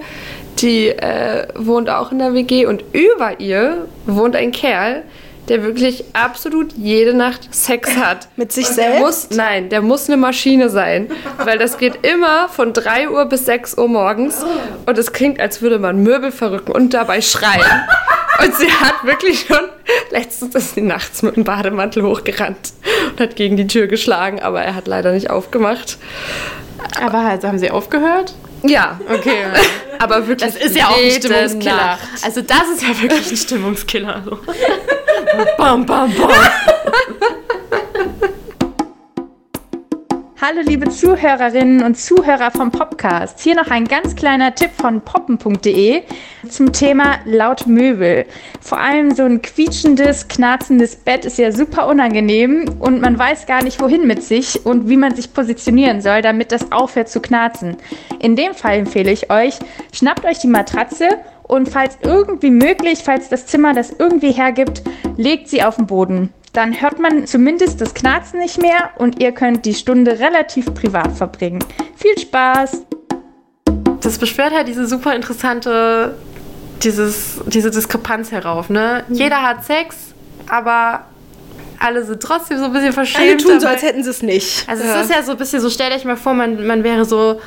die 0.61 0.89
äh, 0.89 1.47
wohnt 1.55 1.89
auch 1.89 2.11
in 2.11 2.19
der 2.19 2.33
WG 2.33 2.65
und 2.65 2.83
über 2.93 3.39
ihr 3.39 3.87
wohnt 4.05 4.35
ein 4.35 4.51
Kerl, 4.51 5.03
der 5.47 5.63
wirklich 5.63 6.05
absolut 6.13 6.73
jede 6.73 7.13
Nacht 7.13 7.53
Sex 7.53 7.95
hat. 7.97 8.27
Mit 8.35 8.51
sich 8.51 8.67
Und 8.67 8.73
selbst? 8.73 8.99
Muss, 8.99 9.29
nein, 9.31 9.69
der 9.69 9.81
muss 9.81 10.07
eine 10.09 10.17
Maschine 10.17 10.69
sein. 10.69 11.09
Weil 11.43 11.57
das 11.57 11.77
geht 11.77 12.05
immer 12.05 12.49
von 12.49 12.73
3 12.73 13.09
Uhr 13.09 13.25
bis 13.25 13.45
6 13.45 13.77
Uhr 13.77 13.87
morgens. 13.87 14.43
Und 14.85 14.97
es 14.97 15.13
klingt, 15.13 15.39
als 15.39 15.61
würde 15.61 15.79
man 15.79 16.01
Möbel 16.01 16.31
verrücken 16.31 16.71
und 16.71 16.93
dabei 16.93 17.21
schreien. 17.21 17.61
Und 18.43 18.55
sie 18.55 18.71
hat 18.71 19.03
wirklich 19.03 19.45
schon, 19.47 19.69
letztens 20.11 20.55
ist 20.55 20.75
sie 20.75 20.81
nachts 20.81 21.21
mit 21.21 21.35
dem 21.35 21.43
Bademantel 21.43 22.03
hochgerannt 22.03 22.73
und 23.11 23.19
hat 23.19 23.35
gegen 23.35 23.55
die 23.57 23.67
Tür 23.67 23.87
geschlagen, 23.87 24.41
aber 24.41 24.61
er 24.61 24.75
hat 24.75 24.87
leider 24.87 25.11
nicht 25.11 25.29
aufgemacht. 25.29 25.97
Aber 27.01 27.19
also 27.19 27.47
haben 27.47 27.59
sie 27.59 27.71
aufgehört? 27.71 28.33
Ja, 28.63 28.99
Okay. 29.11 29.43
aber 29.99 30.27
wirklich. 30.27 30.53
Das 30.53 30.61
ist 30.61 30.75
ja 30.75 30.87
auch 30.87 30.97
ein 30.97 31.11
Stimmungskiller. 31.11 31.75
Nacht. 31.75 31.99
Also 32.23 32.41
das 32.41 32.63
ist 32.73 32.81
ja 32.81 33.01
wirklich 33.01 33.31
ein 33.31 33.37
Stimmungskiller. 33.37 34.23
Bam, 35.57 35.85
bam, 35.85 36.13
bam. 36.13 36.29
Hallo 40.47 40.61
liebe 40.61 40.91
Zuhörerinnen 40.91 41.81
und 41.81 41.95
Zuhörer 41.95 42.51
vom 42.51 42.69
Podcast. 42.69 43.39
Hier 43.39 43.55
noch 43.55 43.71
ein 43.71 43.85
ganz 43.85 44.15
kleiner 44.15 44.53
Tipp 44.53 44.69
von 44.79 45.01
poppen.de 45.01 46.03
zum 46.47 46.71
Thema 46.71 47.15
laut 47.25 47.65
Möbel. 47.65 48.27
Vor 48.61 48.79
allem 48.79 49.15
so 49.15 49.23
ein 49.23 49.41
quietschendes, 49.41 50.27
knarzendes 50.27 50.97
Bett 50.97 51.25
ist 51.25 51.39
ja 51.39 51.51
super 51.51 51.87
unangenehm 51.87 52.75
und 52.77 53.01
man 53.01 53.17
weiß 53.17 53.47
gar 53.47 53.63
nicht 53.63 53.81
wohin 53.81 54.05
mit 54.05 54.21
sich 54.21 54.67
und 54.67 54.87
wie 54.87 54.97
man 54.97 55.15
sich 55.15 55.33
positionieren 55.33 56.01
soll, 56.01 56.21
damit 56.21 56.51
das 56.51 56.71
aufhört 56.71 57.09
zu 57.09 57.21
knarzen. 57.21 57.77
In 58.19 58.35
dem 58.35 58.53
Fall 58.53 58.77
empfehle 58.77 59.11
ich 59.11 59.31
euch, 59.31 59.57
schnappt 59.93 60.25
euch 60.25 60.37
die 60.37 60.47
Matratze 60.47 61.09
und 61.41 61.69
falls 61.69 61.97
irgendwie 62.03 62.51
möglich, 62.51 62.99
falls 63.03 63.29
das 63.29 63.47
Zimmer 63.47 63.73
das 63.73 63.95
irgendwie 63.97 64.31
hergibt, 64.31 64.83
legt 65.17 65.47
sie 65.47 65.63
auf 65.63 65.77
den 65.77 65.87
Boden. 65.87 66.31
Dann 66.55 66.81
hört 66.81 66.99
man 66.99 67.27
zumindest 67.27 67.81
das 67.81 67.93
Knarzen 67.93 68.39
nicht 68.39 68.61
mehr 68.61 68.91
und 68.95 69.21
ihr 69.21 69.33
könnt 69.33 69.65
die 69.65 69.73
Stunde 69.73 70.19
relativ 70.19 70.73
privat 70.73 71.11
verbringen. 71.11 71.59
Viel 71.97 72.17
Spaß! 72.17 72.83
Das 73.99 74.17
beschwört 74.17 74.53
halt 74.53 74.69
diese 74.69 74.87
super 74.87 75.13
interessante, 75.13 76.15
dieses, 76.81 77.41
diese 77.47 77.71
Diskrepanz 77.71 78.31
herauf. 78.31 78.69
Ne? 78.69 79.03
Jeder 79.09 79.41
hat 79.41 79.65
Sex, 79.65 79.97
aber 80.47 81.01
alle 81.77 82.05
sind 82.05 82.23
trotzdem 82.23 82.59
so 82.59 82.65
ein 82.65 82.71
bisschen 82.71 82.93
verschämt. 82.93 83.21
Alle 83.21 83.37
tun 83.37 83.59
so, 83.59 83.67
als 83.67 83.81
hätten 83.81 84.01
sie 84.01 84.11
es 84.11 84.21
nicht. 84.21 84.63
Also 84.69 84.83
es 84.83 85.09
ist 85.09 85.13
ja 85.13 85.23
so 85.23 85.33
ein 85.33 85.37
bisschen 85.37 85.59
so, 85.59 85.69
stellt 85.69 85.93
euch 85.93 86.05
mal 86.05 86.15
vor, 86.15 86.35
man, 86.35 86.65
man 86.65 86.85
wäre 86.85 87.03
so, 87.03 87.41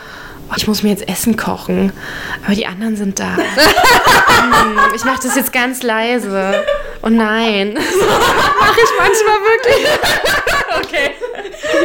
ich 0.57 0.67
muss 0.67 0.83
mir 0.83 0.91
jetzt 0.91 1.09
Essen 1.09 1.37
kochen, 1.37 1.93
aber 2.45 2.55
die 2.55 2.67
anderen 2.67 2.97
sind 2.97 3.19
da. 3.19 3.37
Hm, 4.39 4.79
ich 4.95 5.05
mache 5.05 5.21
das 5.25 5.35
jetzt 5.35 5.53
ganz 5.53 5.83
leise. 5.83 6.65
Oh 7.03 7.09
nein. 7.09 7.75
Mache 8.61 8.81
ich 8.83 8.91
manchmal 8.99 9.39
wirklich. 9.41 9.87
Okay. 10.81 11.11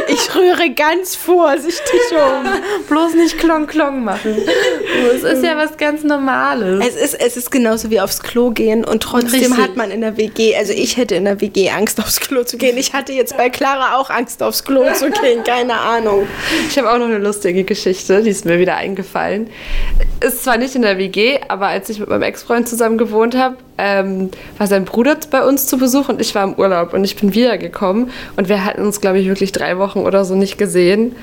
Ich 0.08 0.34
rühre 0.34 0.70
ganz 0.74 1.16
vorsichtig 1.16 2.00
um. 2.12 2.46
Bloß 2.86 3.14
nicht 3.14 3.38
klong 3.38 3.66
klong 3.66 4.04
machen. 4.04 4.36
Es 5.14 5.22
ist 5.22 5.42
ja 5.42 5.56
was 5.56 5.76
ganz 5.76 6.04
Normales. 6.04 6.84
Es 6.86 6.94
ist, 6.94 7.14
es 7.20 7.36
ist 7.36 7.50
genauso 7.50 7.90
wie 7.90 8.00
aufs 8.00 8.22
Klo 8.22 8.50
gehen 8.50 8.84
und 8.84 9.02
trotzdem 9.02 9.52
Richtig. 9.52 9.58
hat 9.58 9.76
man 9.76 9.90
in 9.90 10.02
der 10.02 10.16
WG, 10.16 10.54
also 10.54 10.72
ich 10.72 10.96
hätte 10.96 11.14
in 11.16 11.24
der 11.24 11.40
WG 11.40 11.70
Angst 11.70 11.98
aufs 11.98 12.20
Klo 12.20 12.44
zu 12.44 12.56
gehen. 12.56 12.76
Ich 12.76 12.92
hatte 12.92 13.12
jetzt 13.12 13.36
bei 13.36 13.50
Clara 13.50 13.96
auch 13.96 14.10
Angst 14.10 14.42
aufs 14.42 14.64
Klo 14.64 14.84
zu 14.92 15.10
gehen, 15.10 15.42
keine 15.44 15.74
Ahnung. 15.74 16.28
Ich 16.68 16.78
habe 16.78 16.92
auch 16.92 16.98
noch 16.98 17.06
eine 17.06 17.18
lustige 17.18 17.64
Geschichte, 17.64 18.22
die 18.22 18.30
ist 18.30 18.44
mir 18.44 18.53
wieder 18.58 18.76
eingefallen. 18.76 19.48
Ist 20.20 20.44
zwar 20.44 20.56
nicht 20.56 20.74
in 20.74 20.82
der 20.82 20.98
WG, 20.98 21.38
aber 21.48 21.68
als 21.68 21.88
ich 21.88 21.98
mit 21.98 22.08
meinem 22.08 22.22
Ex-Freund 22.22 22.68
zusammen 22.68 22.98
gewohnt 22.98 23.36
habe, 23.36 23.56
ähm, 23.78 24.30
war 24.58 24.66
sein 24.66 24.84
Bruder 24.84 25.16
bei 25.30 25.44
uns 25.44 25.66
zu 25.66 25.78
Besuch 25.78 26.08
und 26.08 26.20
ich 26.20 26.34
war 26.34 26.44
im 26.44 26.54
Urlaub 26.54 26.92
und 26.92 27.04
ich 27.04 27.16
bin 27.16 27.34
wiedergekommen 27.34 28.10
und 28.36 28.48
wir 28.48 28.64
hatten 28.64 28.82
uns, 28.82 29.00
glaube 29.00 29.18
ich, 29.18 29.26
wirklich 29.26 29.52
drei 29.52 29.78
Wochen 29.78 30.00
oder 30.00 30.24
so 30.24 30.34
nicht 30.34 30.58
gesehen. 30.58 31.16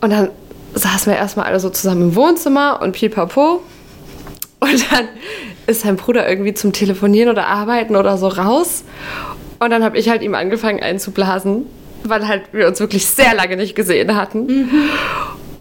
Und 0.00 0.10
dann 0.10 0.28
saßen 0.74 1.12
wir 1.12 1.18
erstmal 1.18 1.46
alle 1.46 1.60
so 1.60 1.70
zusammen 1.70 2.02
im 2.02 2.16
Wohnzimmer 2.16 2.80
und 2.82 2.92
pipapo. 2.92 3.62
Und 4.60 4.92
dann 4.92 5.08
ist 5.66 5.82
sein 5.82 5.96
Bruder 5.96 6.28
irgendwie 6.28 6.54
zum 6.54 6.72
Telefonieren 6.72 7.30
oder 7.30 7.46
Arbeiten 7.46 7.96
oder 7.96 8.16
so 8.16 8.28
raus. 8.28 8.84
Und 9.58 9.70
dann 9.70 9.84
habe 9.84 9.98
ich 9.98 10.08
halt 10.08 10.22
ihm 10.22 10.34
angefangen 10.34 10.80
einzublasen, 10.80 11.66
weil 12.04 12.26
halt 12.26 12.42
wir 12.52 12.66
uns 12.66 12.80
wirklich 12.80 13.06
sehr 13.06 13.34
lange 13.34 13.56
nicht 13.56 13.74
gesehen 13.74 14.16
hatten. 14.16 14.68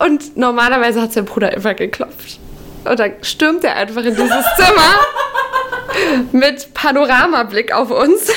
Und 0.04 0.38
normalerweise 0.38 1.02
hat 1.02 1.14
sein 1.14 1.26
Bruder 1.26 1.54
immer 1.54 1.74
geklopft. 1.74 2.40
Und 2.86 3.00
dann 3.00 3.14
stürmt 3.22 3.64
er 3.64 3.76
einfach 3.76 4.04
in 4.04 4.16
dieses 4.16 4.46
Zimmer 4.56 6.26
mit 6.32 6.74
Panoramablick 6.74 7.74
auf 7.74 7.92
uns. 7.92 8.32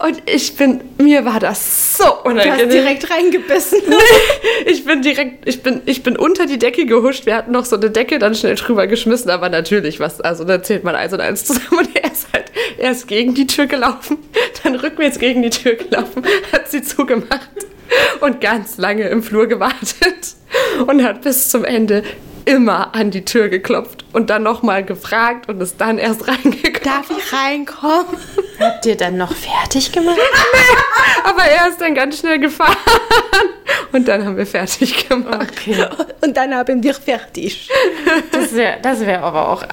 Und 0.00 0.20
ich 0.28 0.56
bin, 0.56 0.80
mir 0.98 1.24
war 1.24 1.38
das 1.38 1.96
so 1.96 2.02
Du 2.04 2.10
hast 2.10 2.24
unangenehm. 2.24 2.70
direkt 2.70 3.10
reingebissen. 3.10 3.80
Ich 4.64 4.84
bin 4.84 5.02
direkt, 5.02 5.48
ich 5.48 5.62
bin, 5.62 5.82
ich 5.86 6.04
bin 6.04 6.16
unter 6.16 6.46
die 6.46 6.58
Decke 6.58 6.86
gehuscht. 6.86 7.26
Wir 7.26 7.34
hatten 7.34 7.50
noch 7.50 7.64
so 7.64 7.74
eine 7.76 7.90
Decke 7.90 8.20
dann 8.20 8.34
schnell 8.36 8.54
drüber 8.54 8.86
geschmissen, 8.86 9.28
aber 9.28 9.48
natürlich, 9.48 9.98
was, 9.98 10.20
also 10.20 10.44
da 10.44 10.62
zählt 10.62 10.84
man 10.84 10.94
eins 10.94 11.12
und 11.12 11.20
eins 11.20 11.44
zusammen 11.44 11.78
und 11.78 11.96
er 11.96 12.10
ist 12.10 12.28
halt 12.32 12.52
erst 12.78 13.08
gegen 13.08 13.34
die 13.34 13.48
Tür 13.48 13.66
gelaufen, 13.66 14.18
dann 14.62 14.76
rückwärts 14.76 15.18
gegen 15.18 15.42
die 15.42 15.50
Tür 15.50 15.74
gelaufen, 15.74 16.22
hat 16.52 16.70
sie 16.70 16.82
zugemacht 16.82 17.50
und 18.20 18.40
ganz 18.40 18.78
lange 18.78 19.08
im 19.08 19.22
Flur 19.22 19.46
gewartet 19.46 20.36
und 20.86 21.02
hat 21.02 21.22
bis 21.22 21.48
zum 21.48 21.64
Ende 21.64 22.02
immer 22.44 22.94
an 22.94 23.10
die 23.10 23.24
Tür 23.24 23.48
geklopft 23.48 24.04
und 24.12 24.30
dann 24.30 24.42
nochmal 24.42 24.84
gefragt 24.84 25.48
und 25.48 25.60
ist 25.60 25.80
dann 25.80 25.98
erst 25.98 26.28
reingekommen. 26.28 26.82
Darf 26.82 27.10
ich 27.10 27.32
reinkommen? 27.32 28.16
Habt 28.58 28.86
ihr 28.86 28.96
dann 28.96 29.16
noch 29.16 29.32
fertig 29.34 29.92
gemacht? 29.92 30.18
Aber 31.24 31.42
er 31.42 31.68
ist 31.68 31.80
dann 31.80 31.94
ganz 31.94 32.18
schnell 32.18 32.38
gefahren 32.38 32.76
und 33.92 34.08
dann 34.08 34.24
haben 34.24 34.36
wir 34.36 34.46
fertig 34.46 35.08
gemacht. 35.08 35.52
Okay. 35.52 35.86
Und 36.20 36.36
dann 36.36 36.54
haben 36.54 36.82
wir 36.82 36.94
fertig. 36.94 37.68
Das 38.32 38.54
wäre 38.54 38.78
das 38.82 39.00
wär 39.00 39.22
aber 39.22 39.48
auch 39.48 39.64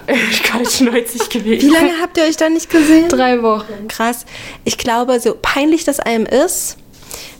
ganz 0.51 0.77
schnäuzig 0.77 1.29
gewesen. 1.29 1.69
Wie 1.69 1.73
lange 1.73 1.93
habt 2.01 2.17
ihr 2.17 2.23
euch 2.23 2.37
da 2.37 2.49
nicht 2.49 2.69
gesehen? 2.69 3.09
Drei 3.09 3.41
Wochen. 3.41 3.87
Krass. 3.87 4.25
Ich 4.63 4.77
glaube, 4.77 5.19
so 5.19 5.35
peinlich 5.41 5.85
das 5.85 5.99
einem 5.99 6.25
ist, 6.25 6.77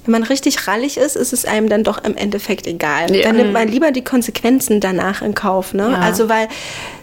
wenn 0.06 0.12
man 0.12 0.24
richtig 0.24 0.68
rallig 0.68 0.98
ist, 0.98 1.15
ist 1.15 1.34
es 1.34 1.46
einem 1.46 1.70
dann 1.70 1.84
doch 1.84 2.04
im 2.04 2.15
Endeffekt 2.15 2.68
egal. 2.68 3.15
Ja. 3.15 3.24
Dann 3.24 3.38
nimmt 3.38 3.54
man 3.54 3.68
lieber 3.68 3.92
die 3.92 4.04
Konsequenzen 4.04 4.80
danach 4.80 5.22
in 5.22 5.34
Kauf, 5.36 5.74
ne? 5.74 5.89
Ja. 5.92 6.00
Also 6.00 6.30
weil 6.30 6.48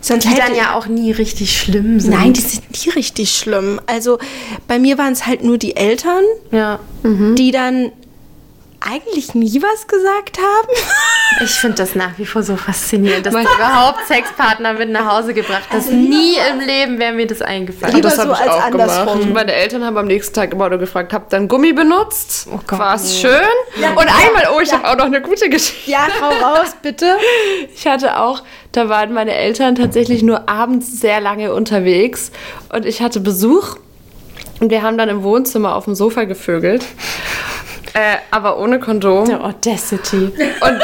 sonst 0.00 0.24
Die 0.24 0.28
hätte 0.28 0.42
dann 0.42 0.54
ja 0.56 0.74
auch 0.74 0.86
nie 0.86 1.12
richtig 1.12 1.58
schlimm 1.58 2.00
sind. 2.00 2.12
Nein, 2.12 2.32
die 2.32 2.40
sind 2.40 2.62
nie 2.84 2.90
richtig 2.92 3.36
schlimm. 3.36 3.80
Also 3.86 4.18
bei 4.68 4.78
mir 4.78 4.98
waren 4.98 5.12
es 5.12 5.26
halt 5.26 5.42
nur 5.44 5.58
die 5.58 5.76
Eltern, 5.76 6.22
Ja. 6.50 6.78
die 7.02 7.50
dann 7.50 7.92
eigentlich 8.80 9.34
nie 9.34 9.62
was 9.62 9.86
gesagt 9.86 10.38
haben. 10.38 10.68
Ich 11.42 11.50
finde 11.50 11.76
das 11.78 11.96
nach 11.96 12.16
wie 12.18 12.24
vor 12.24 12.44
so 12.44 12.56
faszinierend, 12.56 13.26
dass 13.26 13.34
du 13.34 13.40
überhaupt 13.40 14.06
Sexpartner 14.06 14.74
mit 14.74 14.90
nach 14.90 15.16
Hause 15.16 15.34
gebracht 15.34 15.64
hast. 15.70 15.90
nie 15.90 16.36
im 16.50 16.60
Leben 16.60 17.00
wäre 17.00 17.12
mir 17.12 17.26
das 17.26 17.42
eingefallen. 17.42 17.96
Lieber 17.96 18.08
das 18.10 18.18
habe 18.18 18.28
so 18.28 18.34
ich 18.36 18.40
als 18.42 18.50
auch 18.50 18.62
andersrum. 18.62 19.18
gemacht. 19.18 19.34
Meine 19.34 19.52
Eltern 19.52 19.84
haben 19.84 19.98
am 19.98 20.06
nächsten 20.06 20.32
Tag 20.34 20.52
immer 20.52 20.68
nur 20.70 20.78
gefragt, 20.78 21.12
habt 21.12 21.34
ihr 21.34 21.38
einen 21.38 21.48
Gummi 21.48 21.72
benutzt? 21.72 22.46
Oh 22.50 22.60
Gott, 22.64 22.78
War's 22.78 23.12
nee. 23.12 23.20
schön? 23.28 23.90
Und 23.90 23.98
einmal, 23.98 24.48
oh, 24.56 24.60
ich 24.60 24.72
habe 24.72 24.88
auch 24.88 24.96
noch 24.96 25.06
eine 25.06 25.20
gute 25.20 25.50
Geschichte. 25.50 25.90
Ja, 25.90 26.06
hau 26.20 26.30
raus, 26.30 26.76
bitte. 26.80 27.16
Ich 27.74 27.86
hatte 27.86 28.18
auch 28.18 28.42
Da 28.72 28.88
waren 28.88 29.12
meine 29.12 29.34
Eltern 29.34 29.74
tatsächlich 29.74 30.22
nur 30.22 30.48
abends 30.48 31.00
sehr 31.00 31.20
lange 31.20 31.52
unterwegs 31.52 32.30
und 32.72 32.86
ich 32.86 33.02
hatte 33.02 33.18
Besuch 33.20 33.76
und 34.60 34.70
wir 34.70 34.82
haben 34.82 34.96
dann 34.96 35.08
im 35.08 35.22
Wohnzimmer 35.24 35.74
auf 35.74 35.84
dem 35.84 35.94
Sofa 35.96 36.24
gevögelt. 36.24 36.84
Äh, 37.96 38.18
aber 38.30 38.58
ohne 38.58 38.78
Kondom. 38.78 39.26
Der 39.26 39.42
Audacity. 39.42 40.30
Und, 40.60 40.82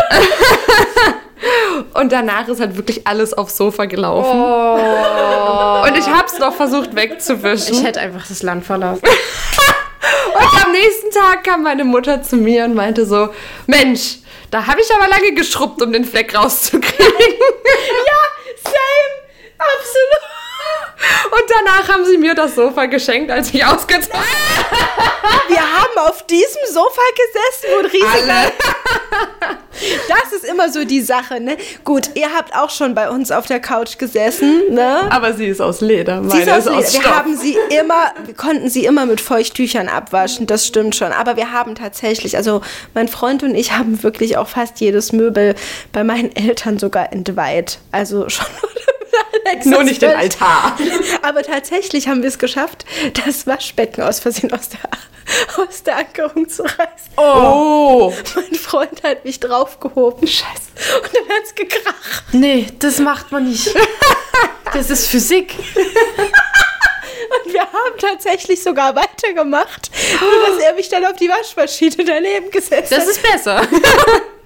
und 2.01 2.11
danach 2.11 2.49
ist 2.49 2.59
halt 2.59 2.75
wirklich 2.79 3.07
alles 3.07 3.35
aufs 3.35 3.59
Sofa 3.59 3.85
gelaufen. 3.85 4.41
Und 4.41 5.99
ich 5.99 6.07
habe 6.07 6.25
es 6.27 6.39
noch 6.39 6.55
versucht 6.55 6.97
wegzuwischen. 6.97 7.75
Ich 7.75 7.85
hätte 7.85 8.01
einfach 8.01 8.27
das 8.27 8.43
Land 8.43 8.65
verlassen. 8.65 9.03
Und 10.35 10.65
am 10.65 10.73
nächsten 10.73 11.11
Tag 11.11 11.45
kam 11.45 11.63
meine 11.63 11.85
Mutter 11.85 12.23
zu 12.23 12.37
mir 12.37 12.65
und 12.65 12.75
meinte 12.75 13.07
so, 13.07 13.29
Mensch, 13.67 14.17
da 14.51 14.67
habe 14.67 14.81
ich 14.81 14.93
aber 14.93 15.07
lange 15.07 15.35
geschrubbt, 15.35 15.81
um 15.83 15.93
den 15.93 16.05
Fleck 16.05 16.35
rauszukriegen. 16.35 17.13
Same! 18.65 19.15
Absolut! 19.59 20.42
Und 21.31 21.45
danach 21.49 21.89
haben 21.89 22.05
sie 22.05 22.19
mir 22.19 22.35
das 22.35 22.55
Sofa 22.55 22.87
geschenkt, 22.87 23.31
als 23.31 23.53
ich 23.53 23.65
ausgezogen 23.65 24.19
Wir 25.49 25.61
haben 25.61 26.09
auf 26.09 26.27
diesem 26.27 26.63
Sofa 26.73 27.01
gesessen 27.17 27.79
und 27.79 27.93
riesige. 27.93 28.53
Das 30.09 30.33
ist 30.33 30.45
immer 30.45 30.71
so 30.71 30.85
die 30.85 31.01
Sache, 31.01 31.41
ne? 31.41 31.57
Gut, 31.83 32.11
ihr 32.15 32.33
habt 32.33 32.55
auch 32.55 32.71
schon 32.71 32.95
bei 32.95 33.11
uns 33.11 33.33
auf 33.33 33.47
der 33.47 33.59
Couch 33.59 33.99
gesessen, 33.99 34.63
ne? 34.71 35.11
Aber 35.11 35.33
sie 35.33 35.47
ist 35.47 35.61
aus 35.61 35.81
Leder, 35.81 36.23
Sie 36.23 36.39
ist 36.39 36.47
meine 36.47 36.59
aus 36.59 36.93
Leder. 36.93 37.05
wir 37.05 37.17
haben 37.17 37.37
sie 37.37 37.57
immer, 37.81 38.13
wir 38.25 38.35
konnten 38.35 38.69
sie 38.69 38.85
immer 38.85 39.07
mit 39.07 39.21
Feuchttüchern 39.21 39.89
abwaschen, 39.89 40.47
das 40.47 40.67
stimmt 40.67 40.95
schon. 40.95 41.13
Aber 41.13 41.37
wir 41.37 41.53
haben 41.53 41.75
tatsächlich, 41.75 42.37
also 42.37 42.61
mein 42.95 43.09
Freund 43.09 43.43
und 43.43 43.55
ich 43.55 43.73
haben 43.73 44.03
wirklich 44.03 44.37
auch 44.37 44.49
fast 44.49 44.79
jedes 44.81 45.13
Möbel 45.13 45.55
bei 45.93 46.05
meinen 46.05 46.35
Eltern 46.37 46.79
sogar 46.79 47.13
entweiht. 47.13 47.79
Also 47.91 48.29
schon. 48.29 48.47
Nur 49.65 49.79
das 49.81 49.85
nicht 49.87 50.03
den 50.03 50.11
Altar. 50.15 50.77
Aber 51.23 51.43
tatsächlich 51.43 52.09
haben 52.09 52.23
wir 52.23 52.29
es 52.29 52.39
geschafft, 52.39 52.85
das 53.25 53.47
Waschbecken 53.47 54.03
aus 54.03 54.21
Versehen 54.21 54.53
aus 54.53 54.69
der, 54.71 54.81
aus 55.65 55.83
der 55.83 55.99
Ankerung 55.99 56.49
zu 56.49 56.63
reißen. 56.63 57.13
Oh. 57.17 58.13
Mein 58.35 58.55
Freund 58.55 59.03
hat 59.03 59.25
mich 59.25 59.41
draufgehoben. 59.41 60.27
Scheiße. 60.27 60.97
Und 61.03 61.11
dann 61.15 61.37
hat 61.37 61.45
es 61.45 61.55
gekracht. 61.55 62.25
Nee, 62.33 62.67
das 62.79 62.99
macht 62.99 63.31
man 63.33 63.49
nicht. 63.49 63.75
Das 64.73 64.89
ist 64.91 65.07
Physik. 65.09 65.55
Und 67.45 67.53
wir 67.53 67.61
haben 67.63 67.99
tatsächlich 67.99 68.63
sogar 68.63 68.95
weitergemacht. 68.97 69.91
Nur, 70.21 70.47
dass 70.55 70.65
er 70.65 70.75
mich 70.75 70.89
dann 70.89 71.05
auf 71.05 71.17
die 71.17 71.29
Waschmaschine 71.29 72.05
daneben 72.05 72.51
gesetzt 72.51 72.91
Das 72.93 73.01
hat. 73.01 73.09
ist 73.09 73.23
besser. 73.23 73.63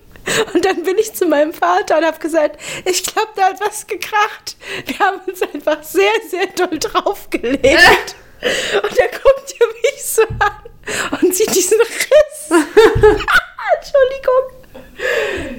Und 0.55 0.65
dann 0.65 0.83
bin 0.83 0.99
ich 0.99 1.15
zu 1.15 1.27
meinem 1.27 1.53
Vater 1.53 1.99
und 1.99 2.05
habe 2.05 2.19
gesagt, 2.19 2.61
ich 2.85 3.03
glaube, 3.05 3.29
da 3.37 3.45
hat 3.45 3.61
was 3.61 3.87
gekracht. 3.87 4.57
Wir 4.87 4.99
haben 4.99 5.21
uns 5.27 5.41
einfach 5.43 5.83
sehr, 5.83 6.11
sehr 6.29 6.47
doll 6.49 6.79
draufgelegt. 6.79 7.65
Und 8.43 8.99
er 8.99 9.09
guckt 9.09 9.55
ja 9.59 9.67
mich 9.83 10.05
so 10.05 10.23
an 10.23 11.21
und 11.23 11.35
sieht 11.35 11.55
diesen 11.57 11.79
Riss. 11.81 12.51
Entschuldigung. 12.51 14.45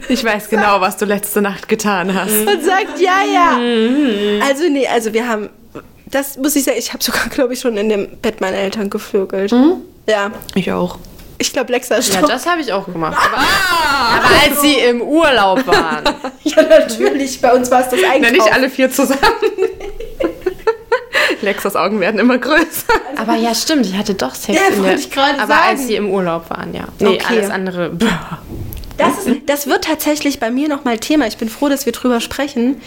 Ich 0.09 0.23
weiß 0.23 0.47
genau, 0.49 0.79
was 0.79 0.95
du 0.97 1.05
letzte 1.05 1.41
Nacht 1.41 1.67
getan 1.67 2.13
hast. 2.13 2.31
Und 2.47 2.63
sagt, 2.63 2.99
ja, 2.99 3.23
ja. 3.23 3.51
Also, 4.47 4.69
nee, 4.69 4.87
also 4.87 5.11
wir 5.13 5.27
haben, 5.27 5.49
das 6.05 6.37
muss 6.37 6.55
ich 6.55 6.63
sagen, 6.63 6.77
ich 6.77 6.93
habe 6.93 7.03
sogar, 7.03 7.27
glaube 7.29 7.53
ich, 7.53 7.59
schon 7.59 7.77
in 7.77 7.89
dem 7.89 8.17
Bett 8.17 8.41
meiner 8.41 8.57
Eltern 8.57 8.89
gevögelt. 8.89 9.51
Ja, 10.07 10.31
Ich 10.55 10.71
auch. 10.71 10.99
Ich 11.47 11.53
glaube, 11.53 11.71
Lexa 11.71 11.95
ist 11.95 12.13
Ja, 12.13 12.21
das 12.21 12.45
habe 12.45 12.61
ich 12.61 12.71
auch 12.73 12.85
gemacht. 12.85 13.17
Aber, 13.33 14.25
aber 14.25 14.43
als 14.43 14.61
sie 14.61 14.75
im 14.75 15.01
Urlaub 15.01 15.65
waren. 15.67 16.03
Ja, 16.43 16.61
natürlich. 16.63 17.41
Bei 17.41 17.53
uns 17.53 17.69
war 17.69 17.81
es 17.81 17.89
das 17.89 17.99
Na, 18.01 18.11
eigentlich. 18.11 18.31
nicht 18.31 18.53
alle 18.53 18.69
vier 18.69 18.89
zusammen. 18.89 19.19
Lexas 21.41 21.75
Augen 21.75 21.99
werden 21.99 22.19
immer 22.19 22.37
größer. 22.37 22.93
Aber 23.17 23.35
ja, 23.35 23.53
stimmt, 23.53 23.85
ich 23.85 23.95
hatte 23.95 24.13
doch 24.13 24.33
Sex 24.33 24.57
Ja, 24.57 24.67
in 24.69 24.77
wollte 24.77 24.89
der, 24.91 24.99
ich 24.99 25.11
gerade 25.11 25.39
Aber 25.39 25.47
sagen. 25.53 25.67
als 25.67 25.87
sie 25.87 25.95
im 25.95 26.09
Urlaub 26.09 26.49
waren, 26.49 26.73
ja. 26.73 26.85
Nee, 26.99 27.15
Okay. 27.15 27.25
alles 27.29 27.49
andere. 27.49 27.91
Das, 28.97 29.25
ist, 29.27 29.41
das 29.45 29.67
wird 29.67 29.83
tatsächlich 29.83 30.39
bei 30.39 30.49
mir 30.51 30.67
nochmal 30.69 30.97
Thema. 30.99 31.27
Ich 31.27 31.37
bin 31.37 31.49
froh, 31.49 31.69
dass 31.69 31.85
wir 31.85 31.93
drüber 31.93 32.21
sprechen. 32.21 32.81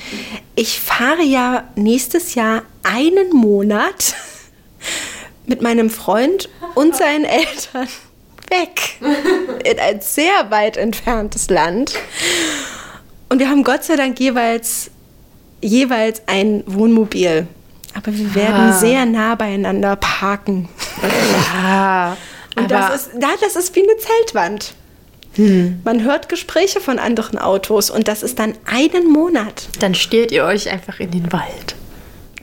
Ich 0.57 0.81
fahre 0.81 1.23
ja 1.23 1.65
nächstes 1.77 2.35
Jahr 2.35 2.63
einen 2.83 3.31
Monat 3.31 4.15
mit 5.47 5.63
meinem 5.63 5.91
Freund 5.91 6.49
und 6.75 6.97
seinen 6.97 7.25
Eltern 7.25 7.89
weg 8.51 8.97
in 9.65 9.79
ein 9.79 10.01
sehr 10.01 10.51
weit 10.51 10.77
entferntes 10.77 11.49
Land. 11.51 11.93
Und 13.29 13.39
wir 13.39 13.49
haben 13.49 13.63
Gott 13.65 13.85
sei 13.85 13.97
Dank 13.97 14.19
jeweils, 14.21 14.91
jeweils 15.63 16.23
ein 16.27 16.63
Wohnmobil. 16.67 17.47
Aber 17.95 18.15
wir 18.17 18.35
werden 18.35 18.71
Ah. 18.71 18.73
sehr 18.73 19.05
nah 19.07 19.35
beieinander 19.35 19.97
parken. 19.97 20.69
Ja. 21.55 22.17
Und 22.57 22.73
Aber 22.73 22.89
das 22.93 23.07
ist, 23.07 23.11
ja, 23.21 23.31
das 23.41 23.57
ist 23.57 23.75
wie 23.77 23.83
eine 23.83 23.97
Zeltwand. 23.97 24.75
Man 25.85 26.03
hört 26.03 26.29
Gespräche 26.29 26.81
von 26.81 26.99
anderen 26.99 27.39
Autos 27.39 27.89
und 27.89 28.09
das 28.09 28.23
ist 28.25 28.39
dann 28.41 28.55
einen 28.67 29.07
Monat. 29.09 29.69
dann 29.79 29.95
stehlt 29.95 30.33
ihr 30.33 30.45
euch 30.45 30.69
einfach 30.71 30.99
in 31.01 31.13
den 31.13 31.33
Wald. 31.33 31.77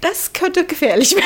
Das 0.01 0.31
könnte 0.33 0.63
gefährlich 0.65 1.11
werden. 1.15 1.25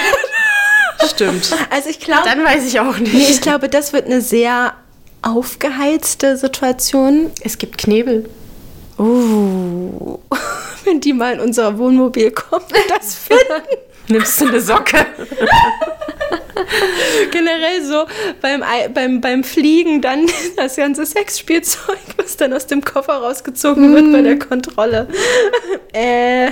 Stimmt. 1.10 1.52
Also 1.70 1.90
ich 1.90 2.00
glaube, 2.00 2.24
Dann 2.26 2.44
weiß 2.44 2.66
ich 2.66 2.80
auch 2.80 2.98
nicht. 2.98 3.14
nee, 3.14 3.28
ich 3.30 3.42
glaube, 3.42 3.70
das 3.70 3.94
wird 3.94 4.06
eine 4.06 4.22
sehr 4.22 4.74
aufgeheizte 5.22 6.38
Situation. 6.38 7.32
Es 7.42 7.58
gibt 7.58 7.78
Knebel. 7.78 8.30
Uh, 8.98 10.20
wenn 10.84 11.00
die 11.00 11.14
mal 11.14 11.34
in 11.34 11.40
unser 11.40 11.78
Wohnmobil 11.78 12.32
kommen 12.32 12.66
und 12.66 12.98
das 12.98 13.16
finden. 13.16 13.64
Nimmst 14.08 14.42
du 14.42 14.48
eine 14.48 14.62
Socke? 14.62 15.06
Generell 17.32 17.84
so 17.84 18.06
beim, 18.42 18.64
Ei- 18.64 18.88
beim, 18.90 19.22
beim 19.22 19.44
Fliegen 19.44 20.02
dann 20.02 20.26
das 20.58 20.76
ganze 20.76 21.06
Sexspielzeug, 21.06 21.98
was 22.18 22.38
dann 22.38 22.54
aus 22.54 22.68
dem 22.68 22.84
Koffer 22.84 23.14
rausgezogen 23.14 23.94
wird 23.94 24.12
bei 24.12 24.22
der 24.22 24.40
Kontrolle. 24.40 25.08
äh. 25.94 26.48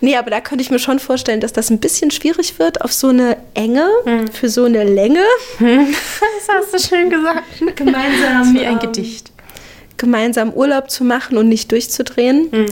Nee, 0.00 0.16
aber 0.16 0.30
da 0.30 0.40
könnte 0.40 0.62
ich 0.62 0.70
mir 0.70 0.78
schon 0.78 0.98
vorstellen, 0.98 1.40
dass 1.40 1.52
das 1.52 1.70
ein 1.70 1.78
bisschen 1.80 2.10
schwierig 2.10 2.58
wird 2.58 2.80
auf 2.82 2.92
so 2.92 3.08
eine 3.08 3.36
Enge, 3.54 3.88
für 4.32 4.48
so 4.48 4.64
eine 4.64 4.84
Länge. 4.84 5.22
Das 5.58 6.48
hast 6.48 6.74
du 6.74 6.78
schön 6.96 7.10
gesagt. 7.10 7.44
Gemeinsam, 7.76 8.54
Wie 8.54 8.64
ein 8.64 8.74
ähm, 8.74 8.78
Gedicht. 8.80 9.30
gemeinsam 9.96 10.52
Urlaub 10.52 10.90
zu 10.90 11.04
machen 11.04 11.36
und 11.38 11.48
nicht 11.48 11.72
durchzudrehen. 11.72 12.66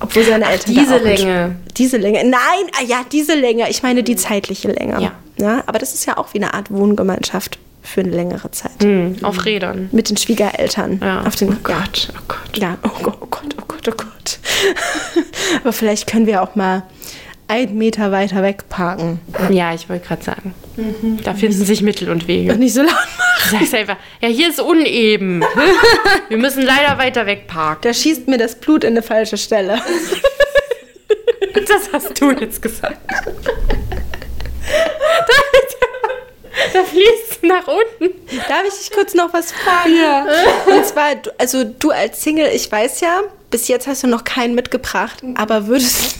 Obwohl 0.00 0.24
seine 0.24 0.46
Eltern 0.46 0.74
da 0.74 0.80
diese 0.80 0.98
Länge. 0.98 1.56
Diese 1.76 1.96
Länge. 1.96 2.24
Nein, 2.24 2.70
ah 2.78 2.82
ja, 2.86 3.04
diese 3.10 3.34
Länge. 3.34 3.70
Ich 3.70 3.82
meine 3.82 4.02
die 4.02 4.16
zeitliche 4.16 4.68
Länge. 4.68 5.00
Ja. 5.00 5.12
ja. 5.38 5.62
Aber 5.66 5.78
das 5.78 5.94
ist 5.94 6.06
ja 6.06 6.16
auch 6.16 6.34
wie 6.34 6.38
eine 6.38 6.54
Art 6.54 6.70
Wohngemeinschaft 6.70 7.58
für 7.82 8.00
eine 8.00 8.10
längere 8.10 8.50
Zeit. 8.50 8.82
Hm, 8.82 9.16
auf 9.22 9.44
Rädern. 9.44 9.88
Mit 9.92 10.08
den 10.10 10.16
Schwiegereltern. 10.16 11.00
Ja. 11.02 11.22
Auf 11.22 11.36
den, 11.36 11.50
oh 11.50 11.56
Gott, 11.62 12.08
oh 12.16 12.22
Gott. 12.26 12.58
Ja, 12.58 12.78
oh 12.82 13.02
Gott, 13.02 13.18
oh 13.20 13.26
Gott, 13.26 13.54
oh 13.60 13.64
Gott, 13.68 13.88
oh 13.88 13.92
Gott. 13.96 14.38
Aber 15.62 15.72
vielleicht 15.72 16.06
können 16.06 16.26
wir 16.26 16.42
auch 16.42 16.54
mal 16.54 16.82
einen 17.48 17.76
Meter 17.78 18.10
weiter 18.12 18.42
weg 18.42 18.68
parken. 18.68 19.20
Ja, 19.50 19.74
ich 19.74 19.88
wollte 19.88 20.06
gerade 20.06 20.22
sagen. 20.24 20.54
Da 21.22 21.34
finden 21.34 21.64
sich 21.64 21.82
Mittel 21.82 22.10
und 22.10 22.26
Wege. 22.26 22.52
Und 22.52 22.58
nicht 22.60 22.74
so 22.74 22.80
laut 22.82 22.90
machen. 22.92 23.08
Du 23.50 23.56
sagst 23.58 23.74
einfach, 23.74 23.96
ja, 24.20 24.28
hier 24.28 24.48
ist 24.48 24.60
uneben. 24.60 25.44
Wir 26.28 26.38
müssen 26.38 26.62
leider 26.62 26.96
weiter 26.98 27.26
wegparken. 27.26 27.82
Der 27.82 27.92
schießt 27.94 28.26
mir 28.28 28.38
das 28.38 28.56
Blut 28.56 28.82
in 28.84 28.90
eine 28.94 29.02
falsche 29.02 29.36
Stelle. 29.36 29.80
Das 31.66 31.92
hast 31.92 32.20
du 32.20 32.30
jetzt 32.32 32.60
gesagt. 32.60 32.98
Da 36.72 36.84
fließt 36.84 37.30
es 37.30 37.38
nach 37.42 37.66
unten. 37.66 38.14
Darf 38.48 38.62
ich 38.68 38.74
dich 38.78 38.90
kurz 38.92 39.14
noch 39.14 39.32
was 39.32 39.52
fragen? 39.52 39.94
Ja. 39.96 40.26
Und 40.66 40.84
zwar, 40.84 41.14
du- 41.16 41.30
also 41.38 41.64
du 41.64 41.90
als 41.90 42.22
Single, 42.22 42.48
ich 42.52 42.70
weiß 42.70 43.00
ja, 43.00 43.20
bis 43.50 43.68
jetzt 43.68 43.86
hast 43.86 44.02
du 44.02 44.08
noch 44.08 44.24
keinen 44.24 44.54
mitgebracht, 44.54 45.22
aber 45.36 45.66
würdest, 45.68 46.16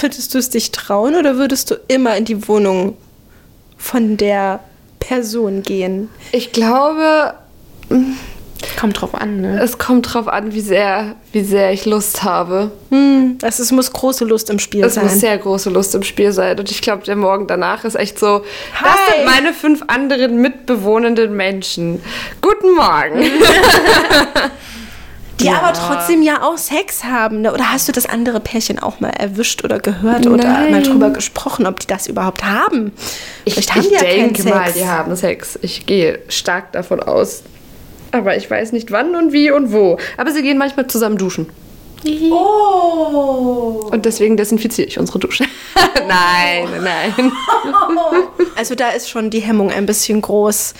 würdest 0.00 0.34
du 0.34 0.38
es 0.38 0.50
dich 0.50 0.72
trauen 0.72 1.14
oder 1.16 1.36
würdest 1.36 1.70
du 1.70 1.76
immer 1.88 2.16
in 2.16 2.24
die 2.24 2.46
Wohnung 2.48 2.96
von 3.76 4.16
der 4.16 4.60
Person 4.98 5.62
gehen? 5.62 6.08
Ich 6.32 6.52
glaube, 6.52 7.34
Kommt 8.78 9.00
drauf 9.00 9.14
an, 9.14 9.40
ne? 9.40 9.60
es 9.62 9.78
kommt 9.78 10.12
drauf 10.12 10.28
an, 10.28 10.52
wie 10.52 10.60
sehr, 10.60 11.16
wie 11.32 11.42
sehr 11.42 11.72
ich 11.72 11.86
Lust 11.86 12.22
habe. 12.22 12.70
Hm, 12.90 13.36
das 13.38 13.58
ist, 13.58 13.72
muss 13.72 13.90
große 13.92 14.24
Lust 14.24 14.50
im 14.50 14.58
Spiel 14.58 14.84
Es 14.84 14.94
sein. 14.94 15.04
muss 15.04 15.18
sehr 15.20 15.36
große 15.38 15.70
Lust 15.70 15.94
im 15.94 16.02
Spiel 16.02 16.32
sein. 16.32 16.58
Und 16.58 16.70
ich 16.70 16.82
glaube, 16.82 17.02
der 17.04 17.16
Morgen 17.16 17.46
danach 17.46 17.84
ist 17.84 17.94
echt 17.94 18.18
so, 18.18 18.44
das 18.82 18.92
Hi. 18.92 19.14
sind 19.16 19.24
meine 19.24 19.52
fünf 19.54 19.82
anderen 19.86 20.40
mitbewohnenden 20.42 21.34
Menschen. 21.34 22.00
Guten 22.42 22.74
Morgen. 22.74 23.24
die 25.40 25.50
aber 25.50 25.72
trotzdem 25.72 26.22
ja 26.22 26.42
auch 26.42 26.58
Sex 26.58 27.04
haben. 27.04 27.42
Ne? 27.42 27.52
Oder 27.52 27.72
hast 27.72 27.88
du 27.88 27.92
das 27.92 28.06
andere 28.06 28.40
Pärchen 28.40 28.78
auch 28.78 29.00
mal 29.00 29.10
erwischt 29.10 29.64
oder 29.64 29.78
gehört 29.78 30.26
oder 30.26 30.44
Nein. 30.44 30.70
mal 30.70 30.82
drüber 30.82 31.10
gesprochen, 31.10 31.66
ob 31.66 31.80
die 31.80 31.86
das 31.86 32.06
überhaupt 32.06 32.44
haben? 32.44 32.92
Ich, 33.44 33.54
Vielleicht 33.54 33.74
haben 33.74 33.82
ich 33.82 33.88
die 33.88 33.94
ja 33.94 34.00
denke 34.00 34.44
mal, 34.44 34.66
Sex. 34.66 34.78
die 34.78 34.86
haben 34.86 35.16
Sex. 35.16 35.58
Ich 35.62 35.86
gehe 35.86 36.20
stark 36.28 36.72
davon 36.72 37.00
aus. 37.02 37.42
Aber 38.12 38.36
ich 38.36 38.50
weiß 38.50 38.72
nicht 38.72 38.90
wann 38.90 39.14
und 39.14 39.32
wie 39.32 39.50
und 39.50 39.72
wo. 39.72 39.98
Aber 40.16 40.32
sie 40.32 40.42
gehen 40.42 40.58
manchmal 40.58 40.86
zusammen 40.88 41.16
duschen. 41.16 41.48
Oh. 42.30 43.88
Und 43.92 44.06
deswegen 44.06 44.36
desinfiziere 44.36 44.88
ich 44.88 44.98
unsere 44.98 45.18
Dusche. 45.18 45.44
nein, 46.08 46.68
nein. 46.82 47.32
Also 48.56 48.74
da 48.74 48.90
ist 48.90 49.08
schon 49.08 49.30
die 49.30 49.40
Hemmung 49.40 49.70
ein 49.70 49.86
bisschen 49.86 50.20
groß. 50.20 50.74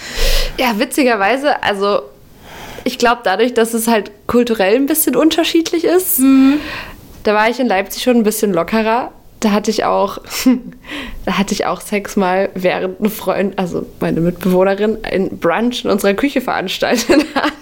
Ja, 0.58 0.78
witzigerweise, 0.78 1.62
also 1.62 2.02
ich 2.84 2.98
glaube 2.98 3.20
dadurch, 3.24 3.54
dass 3.54 3.74
es 3.74 3.88
halt 3.88 4.10
kulturell 4.26 4.76
ein 4.76 4.86
bisschen 4.86 5.16
unterschiedlich 5.16 5.84
ist, 5.84 6.20
da 7.22 7.34
war 7.34 7.48
ich 7.50 7.60
in 7.60 7.66
Leipzig 7.66 8.02
schon 8.02 8.16
ein 8.16 8.22
bisschen 8.22 8.52
lockerer. 8.52 9.12
Da 9.40 9.52
hatte 9.52 9.70
ich 9.70 9.84
auch, 9.84 10.18
da 11.24 11.38
hatte 11.38 11.54
ich 11.54 11.66
auch 11.66 11.80
Sex 11.80 12.16
mal, 12.16 12.50
während 12.54 13.00
ein 13.00 13.10
Freund, 13.10 13.58
also 13.58 13.86
meine 14.00 14.20
Mitbewohnerin, 14.20 14.98
ein 15.02 15.38
Brunch 15.38 15.84
in 15.84 15.90
unserer 15.90 16.14
Küche 16.14 16.40
veranstaltet 16.40 17.24
hat. 17.34 17.52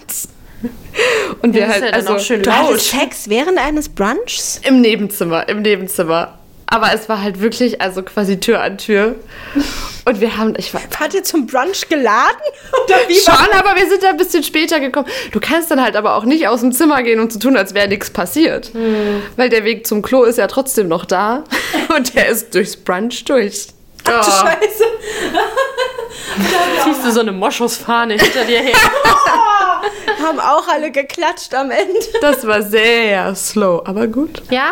Und 1.43 1.55
wir 1.55 1.69
halt, 1.69 1.83
ja 1.83 1.91
dann 1.91 1.95
also 1.95 2.15
auch 2.15 2.21
schön 2.21 2.43
Du 2.43 2.79
Sex 2.79 3.29
während 3.29 3.59
eines 3.59 3.89
Brunchs? 3.89 4.61
im 4.65 4.81
Nebenzimmer, 4.81 5.49
im 5.49 5.63
Nebenzimmer. 5.63 6.38
Aber 6.71 6.93
es 6.93 7.09
war 7.09 7.23
halt 7.23 7.41
wirklich, 7.41 7.81
also 7.81 8.03
quasi 8.03 8.41
Tür 8.41 8.61
an 8.61 8.77
Tür. 8.77 9.17
Und 10.05 10.21
wir 10.21 10.37
haben, 10.37 10.55
ich 10.59 10.73
war, 10.75 10.83
Wart 10.99 11.15
ihr 11.15 11.23
zum 11.23 11.47
Brunch 11.47 11.89
geladen? 11.89 12.37
Oder 12.85 12.97
wie 13.09 13.15
Schon, 13.15 13.53
aber 13.59 13.75
wir 13.75 13.89
sind 13.89 14.03
da 14.03 14.11
ein 14.11 14.19
bisschen 14.19 14.43
später 14.43 14.79
gekommen. 14.79 15.07
Du 15.33 15.41
kannst 15.41 15.71
dann 15.71 15.83
halt 15.83 15.97
aber 15.97 16.15
auch 16.15 16.25
nicht 16.25 16.47
aus 16.47 16.61
dem 16.61 16.73
Zimmer 16.73 17.03
gehen 17.03 17.21
und 17.21 17.33
so 17.33 17.39
tun, 17.39 17.57
als 17.57 17.73
wäre 17.73 17.89
nichts 17.89 18.11
passiert. 18.11 18.71
Weil 19.37 19.49
der 19.49 19.65
Weg 19.65 19.87
zum 19.87 20.03
Klo 20.03 20.25
ist 20.25 20.37
ja 20.37 20.47
trotzdem 20.47 20.89
noch 20.89 21.07
da. 21.07 21.45
Und 21.97 22.15
der 22.15 22.29
ist 22.29 22.55
durchs 22.55 22.77
Brunch 22.77 23.25
durch. 23.25 23.69
Oh, 24.07 24.23
Scheiße. 24.23 24.85
Ziehst 26.85 27.05
du 27.05 27.13
so 27.13 27.21
eine 27.21 27.33
Moschusfahne 27.33 28.15
hinter 28.15 28.45
dir 28.45 28.61
her? 28.61 28.77
Haben 30.23 30.41
auch 30.41 30.67
alle 30.69 30.91
geklatscht 30.91 31.55
am 31.55 31.71
Ende. 31.71 31.99
das 32.21 32.47
war 32.47 32.63
sehr 32.63 33.35
slow, 33.35 33.83
aber 33.85 34.07
gut. 34.07 34.43
Ja, 34.51 34.71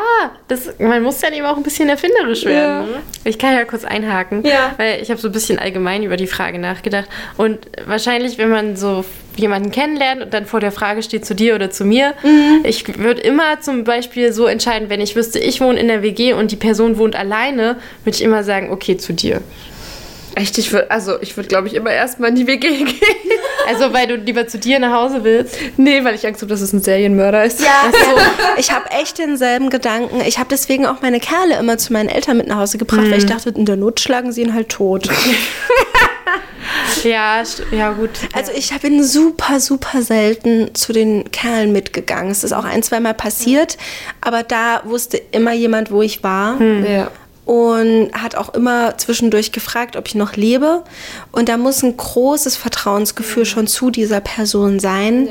das, 0.49 0.71
man 0.79 1.03
muss 1.03 1.19
dann 1.21 1.33
eben 1.33 1.47
auch 1.47 1.57
ein 1.57 1.62
bisschen 1.62 1.88
erfinderisch 1.88 2.45
werden. 2.45 2.90
Ne? 2.90 2.97
Ich 3.25 3.38
kann 3.38 3.55
ja 3.55 3.64
kurz 3.64 3.85
einhaken, 3.85 4.45
Ja. 4.45 4.75
weil 4.77 5.01
ich 5.03 5.11
habe 5.11 5.21
so 5.21 5.29
ein 5.29 5.33
bisschen 5.33 5.59
allgemein 5.59 6.03
über 6.03 6.16
die 6.16 6.27
Frage 6.27 6.59
nachgedacht. 6.59 7.07
Und 7.37 7.59
wahrscheinlich, 7.87 8.38
wenn 8.38 8.51
man 8.51 8.77
so 8.77 9.05
jemanden 9.37 9.71
kennenlernt 9.71 10.23
und 10.23 10.33
dann 10.35 10.47
vor 10.47 10.61
der 10.61 10.73
Frage 10.73 11.03
steht 11.03 11.27
zu 11.27 11.35
dir 11.35 11.55
oder 11.55 11.71
zu 11.71 11.85
mir, 11.85 12.14
ich 12.64 12.99
würde 12.99 13.21
immer 13.21 13.61
zum 13.61 13.85
Beispiel 13.85 14.33
so 14.33 14.47
entscheiden, 14.47 14.88
wenn 14.88 15.01
ich 15.03 15.14
wüsste, 15.14 15.38
ich 15.38 15.61
wohne 15.61 15.79
in 15.79 15.88
der 15.88 16.03
WG 16.03 16.33
und 16.33 16.53
die 16.53 16.57
Person 16.57 16.97
wohnt 16.97 17.14
alleine, 17.16 17.77
würde 18.05 18.16
ich 18.16 18.23
immer 18.23 18.45
sagen, 18.45 18.71
okay, 18.73 18.97
zu 18.97 19.12
dir. 19.12 19.42
Echt, 20.37 20.59
ich 20.59 20.70
würde, 20.70 20.90
also 20.90 21.20
ich 21.22 21.35
würde, 21.37 21.49
glaube 21.49 21.66
ich, 21.66 21.75
immer 21.75 21.90
erstmal 21.90 22.29
in 22.29 22.37
die 22.37 22.46
WG 22.46 22.85
gehen. 22.85 22.88
Also, 23.68 23.92
weil 23.92 24.07
du 24.07 24.14
lieber 24.14 24.46
zu 24.46 24.59
dir 24.59 24.79
nach 24.79 24.92
Hause 24.92 25.25
willst. 25.25 25.59
nee, 25.77 26.05
weil 26.05 26.14
ich 26.14 26.25
Angst 26.25 26.40
habe, 26.40 26.51
dass 26.51 26.61
es 26.61 26.72
ein 26.72 26.83
Serienmörder 26.83 27.44
ist. 27.44 27.61
Ja, 27.61 27.90
ich 28.59 28.70
habe 28.70 28.88
echt 28.92 29.18
denselben 29.18 29.70
Gedanken. 29.70 30.20
Ich 30.20 30.38
habe 30.38 30.49
deswegen 30.49 30.87
auch 30.87 31.03
meine 31.03 31.18
Kerle 31.18 31.59
immer 31.59 31.77
zu 31.77 31.92
meinen 31.92 32.09
Eltern 32.09 32.37
mit 32.37 32.46
nach 32.46 32.59
Hause 32.59 32.79
gebracht, 32.79 33.11
weil 33.11 33.18
ich 33.18 33.27
dachte, 33.27 33.49
in 33.51 33.64
der 33.64 33.75
Not 33.75 33.99
schlagen 33.99 34.31
sie 34.31 34.42
ihn 34.42 34.55
halt 34.55 34.68
tot. 34.68 35.09
Ja, 37.03 37.42
ja 37.70 37.92
gut. 37.92 38.11
Also 38.33 38.53
ich 38.55 38.77
bin 38.81 39.03
super, 39.05 39.61
super 39.61 40.03
selten 40.03 40.75
zu 40.75 40.92
den 40.92 41.31
Kerlen 41.31 41.72
mitgegangen. 41.72 42.31
Es 42.31 42.42
ist 42.42 42.53
auch 42.53 42.64
ein, 42.64 42.83
zweimal 42.83 43.14
passiert, 43.14 43.77
aber 44.20 44.42
da 44.42 44.83
wusste 44.85 45.20
immer 45.31 45.53
jemand, 45.53 45.90
wo 45.90 46.03
ich 46.03 46.22
war. 46.22 46.61
Ja. 46.61 47.11
Und 47.46 48.11
hat 48.12 48.35
auch 48.35 48.52
immer 48.54 48.98
zwischendurch 48.98 49.52
gefragt, 49.52 49.96
ob 49.96 50.09
ich 50.09 50.14
noch 50.14 50.35
lebe. 50.37 50.82
Und 51.32 51.48
da 51.48 51.56
muss 51.56 51.82
ein 51.82 51.96
großes 51.96 52.56
Vertrauensgefühl 52.56 53.46
schon 53.46 53.66
zu 53.66 53.90
dieser 53.90 54.20
Person 54.20 54.80
sein, 54.80 55.28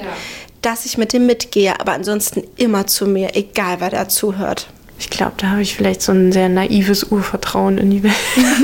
dass 0.62 0.86
ich 0.86 0.97
mit 0.97 1.13
dem 1.13 1.25
mitgehe. 1.28 1.80
Aber 1.80 1.91
ansonsten 1.91 2.43
immer 2.56 2.88
zu 2.88 3.06
mir, 3.06 3.36
egal 3.36 3.78
wer 3.80 3.89
da 3.89 4.08
zuhört. 4.08 4.67
Ich 4.97 5.10
glaube, 5.10 5.34
da 5.38 5.47
habe 5.47 5.62
ich 5.62 5.75
vielleicht 5.75 6.01
so 6.01 6.13
ein 6.13 6.32
sehr 6.32 6.47
naives 6.47 7.04
Urvertrauen 7.04 7.78
in 7.78 7.91
die 7.91 8.01
Welt. 8.04 8.15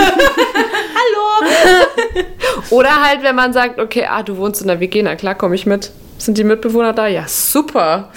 Oder 2.69 3.01
halt, 3.01 3.23
wenn 3.23 3.35
man 3.35 3.53
sagt, 3.53 3.79
okay, 3.79 4.05
ah, 4.09 4.23
du 4.23 4.37
wohnst 4.37 4.61
in 4.61 4.67
der 4.67 4.79
WG, 4.79 5.01
na 5.03 5.15
klar, 5.15 5.35
komme 5.35 5.55
ich 5.55 5.65
mit. 5.65 5.91
Sind 6.17 6.37
die 6.37 6.43
Mitbewohner 6.43 6.93
da? 6.93 7.07
Ja, 7.07 7.27
super. 7.27 8.09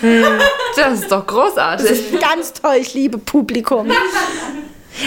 Das 0.76 1.00
ist 1.00 1.10
doch 1.10 1.26
großartig. 1.26 2.20
Ganz 2.20 2.52
toll, 2.52 2.76
ich 2.80 2.92
liebe 2.94 3.18
Publikum. 3.18 3.90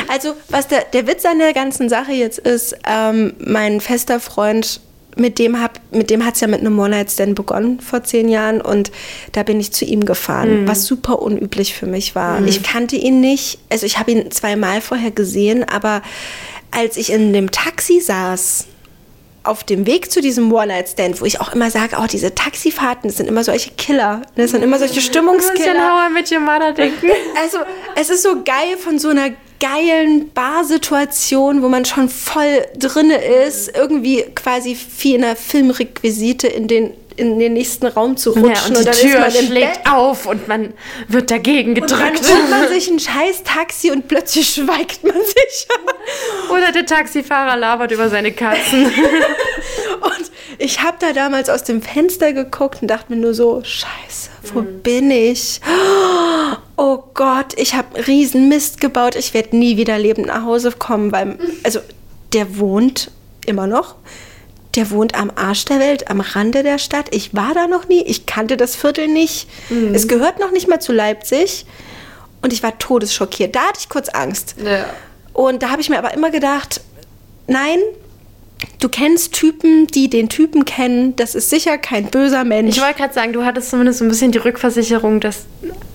Also, 0.08 0.36
was 0.50 0.67
der, 0.67 0.86
der 0.93 1.08
Witz 1.08 1.26
an 1.26 1.39
der 1.39 1.54
ganzen 1.54 1.89
Sache 1.89 2.12
jetzt 2.12 2.39
ist, 2.39 2.76
ähm, 2.88 3.34
mein 3.39 3.82
fester 3.82 4.19
Freund, 4.19 4.82
mit 5.19 5.39
dem, 5.39 5.60
hab, 5.62 5.80
mit 5.91 6.10
dem 6.10 6.23
hat 6.26 6.36
es 6.36 6.41
ja 6.41 6.47
mit 6.47 6.60
einem 6.60 6.78
One-Night-Stand 6.78 7.36
begonnen 7.36 7.80
vor 7.80 8.04
zehn 8.04 8.30
Jahren 8.30 8.62
und 8.62 8.91
da 9.32 9.43
bin 9.43 9.60
ich 9.60 9.71
zu 9.71 9.84
ihm 9.84 10.06
gefahren, 10.06 10.67
was 10.67 10.86
super 10.86 11.21
unüblich 11.21 11.73
für 11.73 11.88
mich 11.88 12.15
war. 12.15 12.45
Ich 12.45 12.63
kannte 12.63 12.95
ihn 12.95 13.19
nicht, 13.19 13.60
also 13.69 13.86
ich 13.86 13.97
habe 13.97 14.12
ihn 14.12 14.32
zweimal 14.32 14.80
vorher 14.82 15.12
gesehen, 15.12 15.63
aber 15.63 16.02
als 16.71 16.97
ich 16.97 17.12
in 17.12 17.34
dem 17.34 17.52
Taxi 17.52 18.00
saß, 18.00 18.67
auf 19.43 19.63
dem 19.63 19.86
Weg 19.86 20.12
zu 20.12 20.21
diesem 20.21 20.52
One-Night-Stand, 20.52 21.21
wo 21.21 21.26
ich 21.26 21.39
auch 21.39 21.54
immer 21.54 21.71
sage, 21.71 21.95
oh, 22.02 22.06
diese 22.06 22.36
Taxifahrten, 22.36 23.10
das 23.10 23.17
sind 23.17 23.28
immer 23.28 23.43
solche 23.43 23.71
Killer. 23.71 24.21
Das 24.36 24.52
sind 24.52 24.62
immer 24.62 24.78
solche 24.78 25.02
Stimmungskiller. 25.02 25.89
How 25.89 26.10
I 26.10 26.13
Met 26.13 26.32
Your 26.32 26.41
Mother 26.41 26.73
denken. 26.73 27.08
Also, 27.41 27.60
es 27.95 28.10
ist 28.10 28.23
so 28.23 28.43
geil 28.43 28.78
von 28.78 29.00
so 29.00 29.10
einer 29.10 29.30
geilen 29.60 30.32
Barsituation, 30.34 31.62
wo 31.62 31.67
man 31.70 31.86
schon 31.86 32.10
voll 32.10 32.65
drinne 32.78 33.17
ist, 33.24 33.76
irgendwie 33.76 34.24
quasi 34.36 34.78
wie 35.00 35.15
in 35.15 35.24
einer 35.24 35.36
Filmrequisite 35.36 36.48
in 36.48 36.67
den 36.67 36.93
in 37.15 37.39
den 37.39 37.54
nächsten 37.54 37.88
Raum 37.88 38.15
zu 38.15 38.30
rutschen 38.30 38.46
Ja, 38.54 38.67
und 38.67 38.78
die 38.78 38.84
dann 38.84 38.93
Tür 38.93 39.26
im 39.26 39.48
schlägt 39.48 39.84
Bett. 39.86 39.91
auf 39.91 40.28
und 40.28 40.48
man 40.48 40.72
wird 41.08 41.32
dagegen 41.32 41.70
Und 41.72 41.89
dann 41.89 42.13
gedrückt. 42.13 42.32
holt 42.32 42.50
man 42.52 42.67
sich 42.70 42.88
ein 42.91 43.00
scheiß 43.00 43.41
Taxi 43.43 43.89
und 43.89 44.08
plötzlich 44.08 44.48
schweigt 44.54 45.04
man 45.04 45.15
sich. 45.15 45.67
Oder 46.52 46.72
der 46.72 46.86
Taxifahrer 46.86 47.58
labert 47.58 47.91
über 47.91 48.10
seine 48.10 48.32
Katzen. 48.34 48.86
Und 50.02 50.32
ich 50.60 50.82
habe 50.84 50.98
da 51.00 51.12
damals 51.12 51.50
aus 51.50 51.63
dem 51.63 51.82
Fenster 51.82 52.34
geguckt 52.34 52.84
und 52.84 52.88
dachte 52.88 53.12
mir 53.12 53.20
nur 53.20 53.34
so, 53.34 53.62
scheiße, 53.63 54.30
wo 54.54 54.62
bin 54.62 55.10
ich? 55.10 55.60
Oh 56.77 56.99
Gott, 57.15 57.53
ich 57.57 57.73
habe 57.73 58.07
riesen 58.07 58.49
Mist 58.49 58.79
gebaut. 58.79 59.15
Ich 59.15 59.33
werde 59.33 59.57
nie 59.57 59.77
wieder 59.77 59.97
lebend 59.97 60.27
nach 60.27 60.43
Hause 60.45 60.71
kommen, 60.71 61.11
weil, 61.11 61.39
also 61.63 61.79
der 62.33 62.57
wohnt 62.59 63.11
immer 63.45 63.65
noch. 63.65 63.95
Der 64.75 64.91
wohnt 64.91 65.15
am 65.15 65.31
Arsch 65.35 65.65
der 65.65 65.79
Welt, 65.79 66.09
am 66.11 66.21
Rande 66.21 66.61
der 66.61 66.77
Stadt. 66.77 67.07
Ich 67.09 67.33
war 67.33 67.55
da 67.55 67.65
noch 67.67 67.87
nie, 67.87 68.03
ich 68.03 68.27
kannte 68.27 68.57
das 68.57 68.75
Viertel 68.75 69.07
nicht. 69.07 69.49
Es 69.91 70.07
gehört 70.07 70.39
noch 70.39 70.51
nicht 70.51 70.67
mal 70.67 70.79
zu 70.79 70.93
Leipzig. 70.93 71.65
Und 72.43 72.53
ich 72.53 72.61
war 72.61 72.77
todesschockiert. 72.77 73.55
Da 73.55 73.61
hatte 73.61 73.79
ich 73.79 73.89
kurz 73.89 74.09
Angst. 74.09 74.55
Ja. 74.63 74.85
Und 75.33 75.63
da 75.63 75.71
habe 75.71 75.81
ich 75.81 75.89
mir 75.89 75.97
aber 75.97 76.13
immer 76.13 76.29
gedacht, 76.29 76.81
nein, 77.47 77.79
du 78.80 78.89
kennst 78.89 79.34
Typen, 79.34 79.88
die 79.88 80.10
den 80.10 80.30
Typen 80.30 80.65
kennen. 80.65 81.15
Das 81.15 81.36
ist 81.36 81.50
sicher 81.50 81.78
kein 81.78 82.06
böser 82.06 82.43
Mensch. 82.43 82.76
Ich 82.76 82.82
wollte 82.82 82.98
gerade 82.98 83.13
sagen, 83.13 83.34
du 83.34 83.43
hattest 83.46 83.70
zumindest 83.70 84.00
so 84.00 84.06
ein 84.06 84.10
bisschen 84.10 84.32
die 84.32 84.38
Rückversicherung, 84.38 85.20
dass 85.20 85.46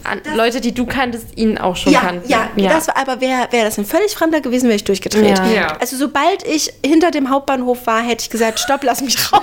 an 0.04 0.20
Leute, 0.36 0.60
die 0.60 0.72
du 0.72 0.86
kanntest, 0.86 1.26
ihn 1.36 1.58
auch 1.58 1.76
schon 1.76 1.92
ja, 1.92 2.00
kannten. 2.00 2.28
ja, 2.28 2.48
das 2.56 2.88
war, 2.88 2.96
aber 2.96 3.20
wäre 3.20 3.48
wär 3.50 3.64
das 3.64 3.78
ein 3.78 3.84
völlig 3.84 4.12
Fremder 4.12 4.40
gewesen, 4.40 4.64
wäre 4.64 4.76
ich 4.76 4.84
durchgedreht. 4.84 5.38
Ja. 5.38 5.46
Ja. 5.46 5.76
Also 5.80 5.96
sobald 5.96 6.46
ich 6.46 6.72
hinter 6.84 7.10
dem 7.10 7.30
Hauptbahnhof 7.30 7.86
war, 7.86 8.02
hätte 8.02 8.22
ich 8.22 8.30
gesagt, 8.30 8.58
stopp, 8.58 8.82
lass 8.82 9.00
mich 9.00 9.32
raus. 9.32 9.42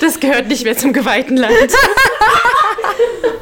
das 0.00 0.20
gehört 0.20 0.48
nicht 0.48 0.64
mehr 0.64 0.76
zum 0.76 0.92
geweihten 0.92 1.36
Land. 1.36 1.54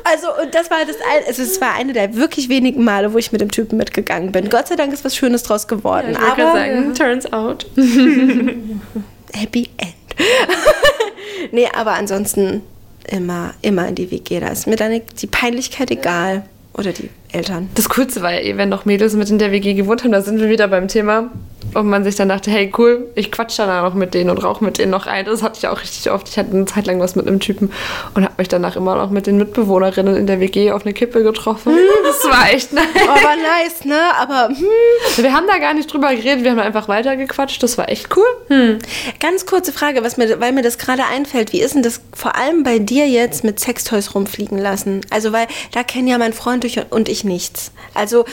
Also 0.04 0.28
und 0.42 0.54
das 0.54 0.70
war 0.70 0.78
das, 0.86 0.96
ein- 0.96 1.26
also 1.26 1.42
es 1.42 1.60
war 1.60 1.74
eine 1.74 1.92
der 1.92 2.14
wirklich 2.16 2.48
wenigen 2.48 2.82
Male, 2.82 3.12
wo 3.12 3.18
ich 3.18 3.30
mit 3.30 3.42
dem 3.42 3.50
Typen 3.50 3.76
mitgegangen 3.76 4.32
bin. 4.32 4.48
Gott 4.48 4.68
sei 4.68 4.76
Dank 4.76 4.92
ist 4.94 5.04
was 5.04 5.14
Schönes 5.14 5.42
draus 5.42 5.68
geworden. 5.68 6.12
Ich 6.12 6.18
wollte 6.20 6.42
aber 6.46 6.52
sagen, 6.52 6.94
turns 6.94 7.30
out. 7.32 7.66
Happy 9.34 9.68
End. 9.76 9.94
nee, 11.52 11.68
aber 11.74 11.92
ansonsten 11.92 12.62
immer, 13.06 13.52
immer 13.60 13.86
in 13.88 13.96
die 13.96 14.10
WG. 14.10 14.40
Da 14.40 14.48
ist 14.48 14.66
mir 14.66 14.76
dann 14.76 14.98
die 15.20 15.26
Peinlichkeit 15.26 15.90
egal. 15.90 16.44
Oder 16.74 16.92
die 16.92 17.10
Eltern. 17.32 17.68
Das 17.74 17.88
Coolste 17.90 18.22
war 18.22 18.32
ja 18.32 18.40
eh, 18.40 18.56
wenn 18.56 18.68
noch 18.70 18.84
Mädels 18.86 19.12
mit 19.14 19.28
in 19.28 19.38
der 19.38 19.50
WG 19.52 19.74
gewohnt 19.74 20.04
haben, 20.04 20.12
da 20.12 20.22
sind 20.22 20.40
wir 20.40 20.48
wieder 20.48 20.68
beim 20.68 20.88
Thema. 20.88 21.30
Und 21.74 21.88
man 21.88 22.02
sich 22.02 22.16
dann 22.16 22.28
dachte, 22.28 22.50
hey 22.50 22.72
cool, 22.78 23.08
ich 23.14 23.30
quatsch 23.30 23.58
danach 23.58 23.82
noch 23.82 23.94
mit 23.94 24.14
denen 24.14 24.30
und 24.30 24.38
rauche 24.38 24.64
mit 24.64 24.78
denen 24.78 24.90
noch 24.90 25.06
ein. 25.06 25.26
Das 25.26 25.42
hatte 25.42 25.58
ich 25.58 25.68
auch 25.68 25.80
richtig 25.80 26.10
oft. 26.10 26.28
Ich 26.28 26.38
hatte 26.38 26.50
eine 26.52 26.64
Zeit 26.64 26.86
lang 26.86 26.98
was 27.00 27.14
mit 27.14 27.26
einem 27.26 27.40
Typen 27.40 27.72
und 28.14 28.24
habe 28.24 28.34
mich 28.38 28.48
danach 28.48 28.76
immer 28.76 28.94
noch 28.94 29.10
mit 29.10 29.26
den 29.26 29.36
Mitbewohnerinnen 29.36 30.16
in 30.16 30.26
der 30.26 30.40
WG 30.40 30.72
auf 30.72 30.82
eine 30.82 30.94
Kippe 30.94 31.22
getroffen. 31.22 31.76
Das 32.08 32.24
war 32.24 32.50
echt 32.50 32.72
nice. 32.72 32.86
Aber 33.06 33.36
nice, 33.36 33.84
ne? 33.84 33.98
Aber 34.18 34.48
hm, 34.48 35.22
Wir 35.22 35.32
haben 35.34 35.46
da 35.46 35.58
gar 35.58 35.74
nicht 35.74 35.92
drüber 35.92 36.14
geredet, 36.14 36.42
wir 36.42 36.52
haben 36.52 36.58
einfach 36.58 36.88
weitergequatscht. 36.88 37.62
Das 37.62 37.76
war 37.76 37.90
echt 37.90 38.08
cool. 38.16 38.78
ganz 39.20 39.44
kurze 39.44 39.72
Frage, 39.72 40.02
was 40.02 40.16
mir, 40.16 40.40
weil 40.40 40.52
mir 40.52 40.62
das 40.62 40.78
gerade 40.78 41.04
einfällt. 41.04 41.52
Wie 41.52 41.60
ist 41.60 41.74
denn 41.74 41.82
das 41.82 42.00
vor 42.14 42.34
allem 42.36 42.62
bei 42.62 42.78
dir 42.78 43.06
jetzt 43.06 43.44
mit 43.44 43.60
Sextoys 43.60 44.14
rumfliegen 44.14 44.58
lassen? 44.58 45.02
Also, 45.10 45.32
weil 45.32 45.46
da 45.72 45.82
kennen 45.82 46.08
ja 46.08 46.18
mein 46.18 46.32
Freund 46.32 46.64
und 46.90 47.08
ich 47.08 47.24
nichts. 47.24 47.72
Also, 47.94 48.24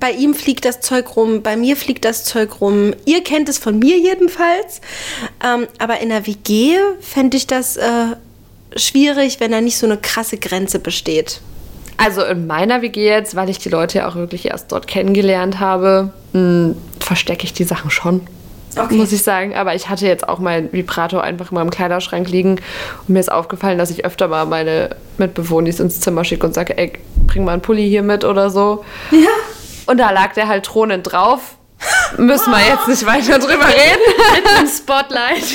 bei 0.00 0.12
ihm 0.12 0.34
fliegt 0.34 0.64
das 0.64 0.80
Zeug 0.80 1.16
rum, 1.16 1.42
bei 1.42 1.56
mir 1.56 1.76
fliegt 1.76 2.04
das 2.04 2.24
Zeug 2.24 2.60
rum. 2.60 2.94
Ihr 3.04 3.22
kennt 3.22 3.48
es 3.48 3.58
von 3.58 3.78
mir 3.78 3.98
jedenfalls. 3.98 4.80
Ähm, 5.44 5.66
aber 5.78 6.00
in 6.00 6.08
der 6.08 6.26
WG 6.26 6.76
fände 7.00 7.36
ich 7.36 7.46
das 7.46 7.76
äh, 7.76 8.16
schwierig, 8.76 9.40
wenn 9.40 9.52
da 9.52 9.60
nicht 9.60 9.78
so 9.78 9.86
eine 9.86 9.98
krasse 9.98 10.38
Grenze 10.38 10.78
besteht. 10.78 11.40
Also 11.96 12.22
in 12.24 12.46
meiner 12.46 12.82
WG 12.82 13.04
jetzt, 13.06 13.36
weil 13.36 13.48
ich 13.48 13.58
die 13.58 13.68
Leute 13.68 13.98
ja 13.98 14.08
auch 14.08 14.14
wirklich 14.16 14.46
erst 14.46 14.72
dort 14.72 14.86
kennengelernt 14.86 15.60
habe, 15.60 16.12
mh, 16.32 16.74
verstecke 17.00 17.44
ich 17.44 17.52
die 17.52 17.64
Sachen 17.64 17.90
schon. 17.90 18.22
Okay. 18.76 18.94
Muss 18.94 19.12
ich 19.12 19.22
sagen. 19.22 19.54
Aber 19.54 19.74
ich 19.74 19.88
hatte 19.88 20.06
jetzt 20.06 20.28
auch 20.28 20.38
meinen 20.38 20.72
Vibrator 20.72 21.22
einfach 21.22 21.50
in 21.50 21.56
meinem 21.56 21.70
Kleiderschrank 21.70 22.28
liegen. 22.30 22.52
Und 22.52 23.08
mir 23.08 23.20
ist 23.20 23.30
aufgefallen, 23.30 23.78
dass 23.78 23.90
ich 23.90 24.04
öfter 24.04 24.28
mal 24.28 24.46
meine 24.46 24.96
Mitbewohner 25.18 25.68
ins 25.68 26.00
Zimmer 26.00 26.24
schicke 26.24 26.46
und 26.46 26.54
sage, 26.54 26.76
ey, 26.78 26.92
bring 27.26 27.44
mal 27.44 27.52
einen 27.52 27.62
Pulli 27.62 27.88
hier 27.88 28.02
mit 28.02 28.24
oder 28.24 28.50
so. 28.50 28.84
Ja. 29.10 29.18
Und 29.86 29.98
da 29.98 30.10
lag 30.10 30.32
der 30.34 30.48
halt 30.48 30.64
thronend 30.66 31.10
drauf. 31.12 31.56
Müssen 32.16 32.52
wir 32.52 32.60
jetzt 32.60 32.86
nicht 32.86 33.04
weiter 33.06 33.38
drüber 33.40 33.66
reden. 33.66 34.60
Im 34.60 34.68
Spotlight. 34.68 35.42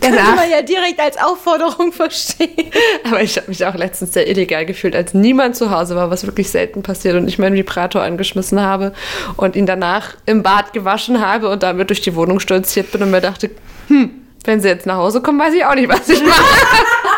Kann 0.00 0.14
Danach- 0.14 0.36
man 0.36 0.50
ja 0.50 0.60
direkt 0.62 1.00
als 1.00 1.16
Aufforderung 1.16 1.90
verstehen. 1.92 2.70
Aber 3.04 3.22
ich 3.22 3.36
habe 3.38 3.48
mich 3.48 3.64
auch 3.64 3.74
letztens 3.74 4.12
sehr 4.12 4.28
illegal 4.28 4.66
gefühlt, 4.66 4.94
als 4.94 5.14
niemand 5.14 5.56
zu 5.56 5.70
Hause 5.70 5.96
war, 5.96 6.10
was 6.10 6.26
wirklich 6.26 6.50
selten 6.50 6.82
passiert 6.82 7.16
und 7.16 7.26
ich 7.28 7.38
meinen 7.38 7.54
Vibrator 7.56 8.02
angeschmissen 8.02 8.60
habe 8.60 8.92
und 9.36 9.56
ihn 9.56 9.64
danach 9.66 10.14
im 10.26 10.42
Bad 10.42 10.72
gewaschen 10.74 11.24
habe 11.26 11.48
und 11.48 11.62
damit 11.62 11.88
durch 11.88 12.02
die 12.02 12.14
Wohnung 12.14 12.40
stolziert 12.40 12.92
bin 12.92 13.02
und 13.02 13.10
mir 13.10 13.22
dachte, 13.22 13.50
hm, 13.88 14.10
wenn 14.44 14.60
sie 14.60 14.68
jetzt 14.68 14.84
nach 14.84 14.96
Hause 14.96 15.22
kommen, 15.22 15.40
weiß 15.40 15.54
ich 15.54 15.64
auch 15.64 15.74
nicht, 15.74 15.88
was 15.88 16.06
ich 16.10 16.22
mache. 16.22 16.42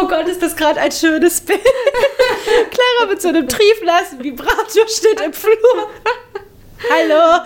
Oh 0.00 0.06
Gott, 0.06 0.28
ist 0.28 0.42
das 0.42 0.54
gerade 0.54 0.80
ein 0.80 0.92
schönes 0.92 1.40
Bild. 1.40 1.60
Clara 2.70 3.10
mit 3.10 3.20
so 3.20 3.28
einem 3.28 3.48
triefnassen 3.48 4.22
Vibrator 4.22 4.86
steht 4.86 5.20
im 5.20 5.32
Flur. 5.32 5.90
Hallo. 6.88 7.44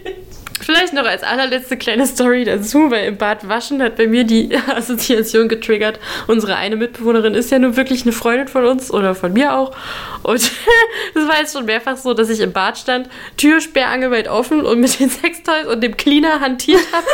Vielleicht 0.70 0.92
noch 0.92 1.04
als 1.04 1.24
allerletzte 1.24 1.76
kleine 1.76 2.06
Story 2.06 2.44
dazu, 2.44 2.92
weil 2.92 3.06
im 3.06 3.16
Bad 3.16 3.48
waschen 3.48 3.82
hat 3.82 3.96
bei 3.96 4.06
mir 4.06 4.22
die 4.22 4.56
Assoziation 4.76 5.48
getriggert. 5.48 5.98
Unsere 6.28 6.54
eine 6.54 6.76
Mitbewohnerin 6.76 7.34
ist 7.34 7.50
ja 7.50 7.58
nun 7.58 7.76
wirklich 7.76 8.02
eine 8.02 8.12
Freundin 8.12 8.46
von 8.46 8.64
uns 8.64 8.92
oder 8.92 9.16
von 9.16 9.32
mir 9.32 9.56
auch. 9.56 9.76
Und 10.22 10.36
es 11.14 11.28
war 11.28 11.40
jetzt 11.40 11.56
schon 11.56 11.64
mehrfach 11.64 11.96
so, 11.96 12.14
dass 12.14 12.30
ich 12.30 12.38
im 12.38 12.52
Bad 12.52 12.78
stand, 12.78 13.08
Tür 13.36 13.60
sperrangelweit 13.60 14.28
offen 14.28 14.64
und 14.64 14.78
mit 14.78 15.00
den 15.00 15.10
Sextoys 15.10 15.66
und 15.66 15.80
dem 15.80 15.96
Cleaner 15.96 16.38
hantiert 16.38 16.82
habe. 16.92 17.06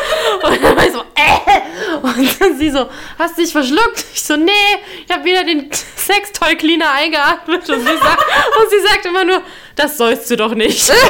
Und 0.52 0.62
dann 0.62 0.76
war 0.76 0.86
ich 0.86 0.92
so, 0.92 1.00
äh! 1.14 2.02
Und 2.02 2.40
dann 2.40 2.58
sie 2.58 2.70
so, 2.70 2.88
hast 3.18 3.38
dich 3.38 3.52
verschluckt? 3.52 4.04
Ich 4.12 4.22
so, 4.22 4.36
nee, 4.36 4.50
ich 5.06 5.14
habe 5.14 5.24
wieder 5.24 5.44
den 5.44 5.70
Sextoy-Cleaner 5.72 6.92
eingeatmet. 6.92 7.70
Und 7.70 7.80
sie, 7.80 7.84
sagt, 7.86 8.24
und 8.60 8.70
sie 8.70 8.80
sagt 8.86 9.06
immer 9.06 9.24
nur, 9.24 9.40
das 9.76 9.96
sollst 9.98 10.30
du 10.30 10.36
doch 10.36 10.54
nicht. 10.54 10.90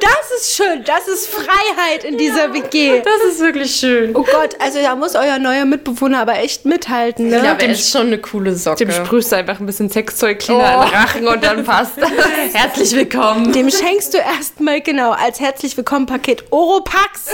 Das 0.00 0.40
ist 0.40 0.56
schön. 0.56 0.84
Das 0.84 1.06
ist 1.08 1.28
Freiheit 1.28 2.04
in 2.04 2.18
dieser 2.18 2.52
WG. 2.52 3.00
Das 3.00 3.32
ist 3.32 3.40
wirklich 3.40 3.74
schön. 3.74 4.14
Oh 4.14 4.22
Gott, 4.22 4.56
also 4.58 4.80
da 4.80 4.96
muss 4.96 5.14
euer 5.14 5.38
neuer 5.38 5.64
Mitbewohner 5.64 6.20
aber 6.20 6.38
echt 6.38 6.64
mithalten, 6.64 7.28
ne? 7.28 7.44
Ja, 7.44 7.52
aber 7.52 7.62
er 7.62 7.72
ist 7.72 7.90
schon 7.90 8.08
eine 8.08 8.18
coole 8.18 8.54
Socke. 8.54 8.84
Dem 8.84 8.92
sprühst 8.92 9.32
du 9.32 9.36
einfach 9.36 9.60
ein 9.60 9.66
bisschen 9.66 9.88
Sexzeug-Cleaner 9.88 10.74
in 10.74 10.80
den 10.80 10.98
Rachen 10.98 11.28
und 11.28 11.44
dann 11.44 11.64
passt 11.64 11.92
Herzlich 12.52 12.92
willkommen. 12.92 13.52
Dem 13.52 13.70
schenkst 13.70 14.14
du 14.14 14.18
erstmal 14.18 14.80
genau 14.80 15.12
als 15.12 15.40
herzlich 15.40 15.76
willkommen 15.76 16.06
Paket 16.06 16.44
Oropax. 16.50 17.26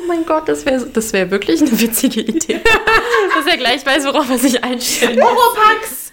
Oh 0.00 0.06
mein 0.06 0.24
Gott, 0.24 0.48
das 0.48 0.64
wäre 0.64 0.86
das 0.86 1.12
wär 1.12 1.30
wirklich 1.30 1.60
eine 1.60 1.78
witzige 1.78 2.20
Idee. 2.20 2.60
Dass 3.36 3.46
er 3.46 3.56
gleich 3.58 3.84
weiß, 3.84 4.06
worauf 4.06 4.28
er 4.30 4.38
sich 4.38 4.64
einstellt. 4.64 5.20
Oropax 5.20 6.07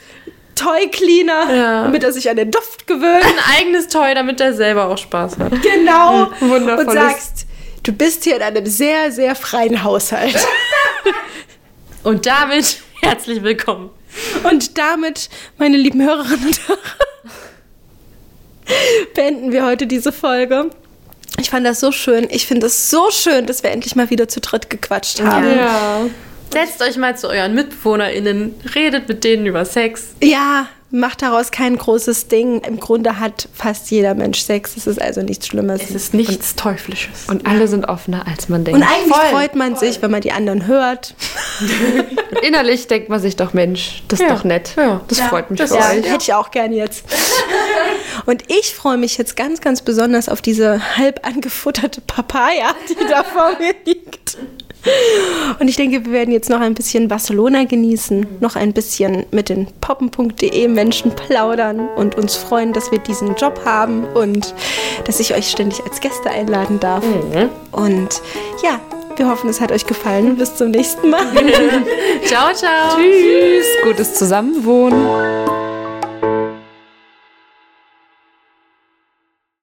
Toy 0.56 0.88
Cleaner, 0.90 1.54
Ja. 1.56 1.84
damit 1.84 2.04
er 2.04 2.12
sich 2.12 2.30
an 2.30 2.38
den 2.38 2.50
Duft 2.52 2.88
gewöhnt. 2.88 3.24
Ein 3.26 3.60
eigenes 3.60 3.88
Toy, 3.88 4.14
damit 4.16 4.40
er 4.42 4.54
selber 4.54 4.88
auch 4.88 4.98
Spaß 4.98 5.38
hat. 5.38 5.52
Genau. 5.62 6.26
Und 6.40 6.50
wundervolles- 6.50 6.94
sagst, 6.94 7.46
du 7.84 7.92
bist 7.94 8.24
hier 8.24 8.38
in 8.38 8.42
einem 8.42 8.66
sehr, 8.66 9.12
sehr 9.12 9.36
freien 9.36 9.84
Haushalt. 9.84 10.36
Und 12.04 12.26
damit 12.26 12.78
herzlich 13.02 13.42
willkommen. 13.44 13.90
Und 14.44 14.78
damit, 14.78 15.30
meine 15.58 15.76
lieben 15.78 16.02
Hörerinnen 16.04 16.46
und 16.48 16.68
Hörer, 16.68 16.78
beenden 19.14 19.52
wir 19.52 19.66
heute 19.66 19.88
diese 19.88 20.12
Folge. 20.12 20.70
Ich 21.40 21.50
fand 21.50 21.66
das 21.66 21.80
so 21.80 21.92
schön. 21.92 22.28
Ich 22.30 22.46
finde 22.48 22.68
es 22.68 22.90
so 22.90 23.10
schön, 23.12 23.46
dass 23.46 23.64
wir 23.64 23.72
endlich 23.72 23.96
mal 23.96 24.10
wieder 24.10 24.28
zu 24.28 24.40
dritt 24.40 24.70
gequatscht 24.70 25.22
haben. 25.22 25.50
Ja. 25.58 26.02
Setzt 26.56 26.82
euch 26.82 26.96
mal 26.96 27.18
zu 27.18 27.28
euren 27.28 27.54
MitbewohnerInnen, 27.54 28.56
redet 28.74 29.10
mit 29.10 29.26
denen 29.26 29.46
über 29.46 29.66
Sex. 29.66 30.16
Ja, 30.24 30.68
macht 30.90 31.22
daraus 31.22 31.52
kein 31.52 31.76
großes 31.78 32.30
Ding. 32.30 32.62
Im 32.62 32.80
Grunde 32.80 33.20
hat 33.20 33.50
fast 33.54 33.92
jeder 33.92 34.16
Mensch 34.16 34.40
Sex. 34.40 34.78
Es 34.78 34.88
ist 34.88 35.02
also 35.02 35.22
nichts 35.22 35.48
Schlimmes. 35.48 35.82
Es 35.84 35.92
ist 35.92 36.14
nichts 36.14 36.56
Teuflisches. 36.56 37.26
Und 37.28 37.46
alle 37.46 37.68
sind 37.68 37.90
offener, 37.90 38.26
als 38.26 38.48
man 38.48 38.64
denkt. 38.64 38.80
Und 38.80 38.88
eigentlich 38.88 39.14
Voll, 39.14 39.30
freut 39.32 39.56
man 39.56 39.76
sich, 39.76 40.02
wenn 40.02 40.12
man 40.12 40.22
die 40.22 40.32
anderen 40.32 40.66
hört. 40.66 41.14
innerlich 42.42 42.88
denkt 42.88 43.10
man 43.10 43.20
sich 43.20 43.36
doch, 43.36 43.52
Mensch, 43.54 44.04
das 44.08 44.22
ist 44.22 44.26
Ja. 44.30 44.34
doch 44.34 44.46
nett. 44.46 44.72
Ja. 44.78 45.02
Das 45.10 45.20
freut 45.20 45.52
mich 45.52 45.60
das 45.60 45.72
für 45.72 45.78
Ja, 45.78 45.90
euch. 45.90 46.06
hätte 46.10 46.22
ich 46.24 46.34
auch 46.34 46.52
gern 46.52 46.72
jetzt. 46.72 47.04
Und 48.26 48.44
ich 48.50 48.74
freue 48.74 48.98
mich 48.98 49.18
jetzt 49.18 49.36
ganz, 49.36 49.60
ganz 49.60 49.82
besonders 49.82 50.30
auf 50.30 50.42
diese 50.42 50.96
halb 50.98 51.28
angefutterte 51.28 52.00
Papaya, 52.00 52.74
die 52.88 52.96
da 53.10 53.24
vor 53.24 53.58
mir 53.60 53.74
liegt. 53.86 54.38
Und 55.60 55.68
ich 55.68 55.76
denke, 55.76 56.06
wir 56.06 56.12
werden 56.12 56.32
jetzt 56.34 56.50
noch 56.50 56.60
ein 56.60 56.74
bisschen 56.74 57.08
Barcelona 57.08 57.64
genießen, 57.64 58.28
noch 58.40 58.56
ein 58.56 58.74
bisschen 58.74 59.26
mit 59.32 59.50
den 59.50 59.68
poppen.de 59.82 60.68
Menschen 60.68 61.12
plaudern 61.12 61.88
und 61.96 62.16
uns 62.16 62.36
freuen, 62.36 62.74
dass 62.74 62.92
wir 62.92 63.00
diesen 63.00 63.36
Job 63.36 63.62
haben 63.66 64.06
und 64.14 64.54
dass 65.06 65.20
ich 65.20 65.34
euch 65.34 65.50
ständig 65.50 65.84
als 65.84 66.00
Gäste 66.00 66.30
einladen 66.30 66.80
darf. 66.80 67.04
Und 67.72 68.22
ja, 68.64 68.80
wir 69.18 69.30
hoffen, 69.30 69.50
es 69.50 69.62
hat 69.62 69.72
euch 69.72 69.86
gefallen. 69.86 70.36
Bis 70.36 70.56
zum 70.56 70.72
nächsten 70.72 71.10
Mal. 71.10 71.26
Ciao, 72.26 72.54
ciao. 72.54 72.98
Tschüss. 72.98 73.66
Gutes 73.84 74.14
Zusammenwohnen. 74.16 75.55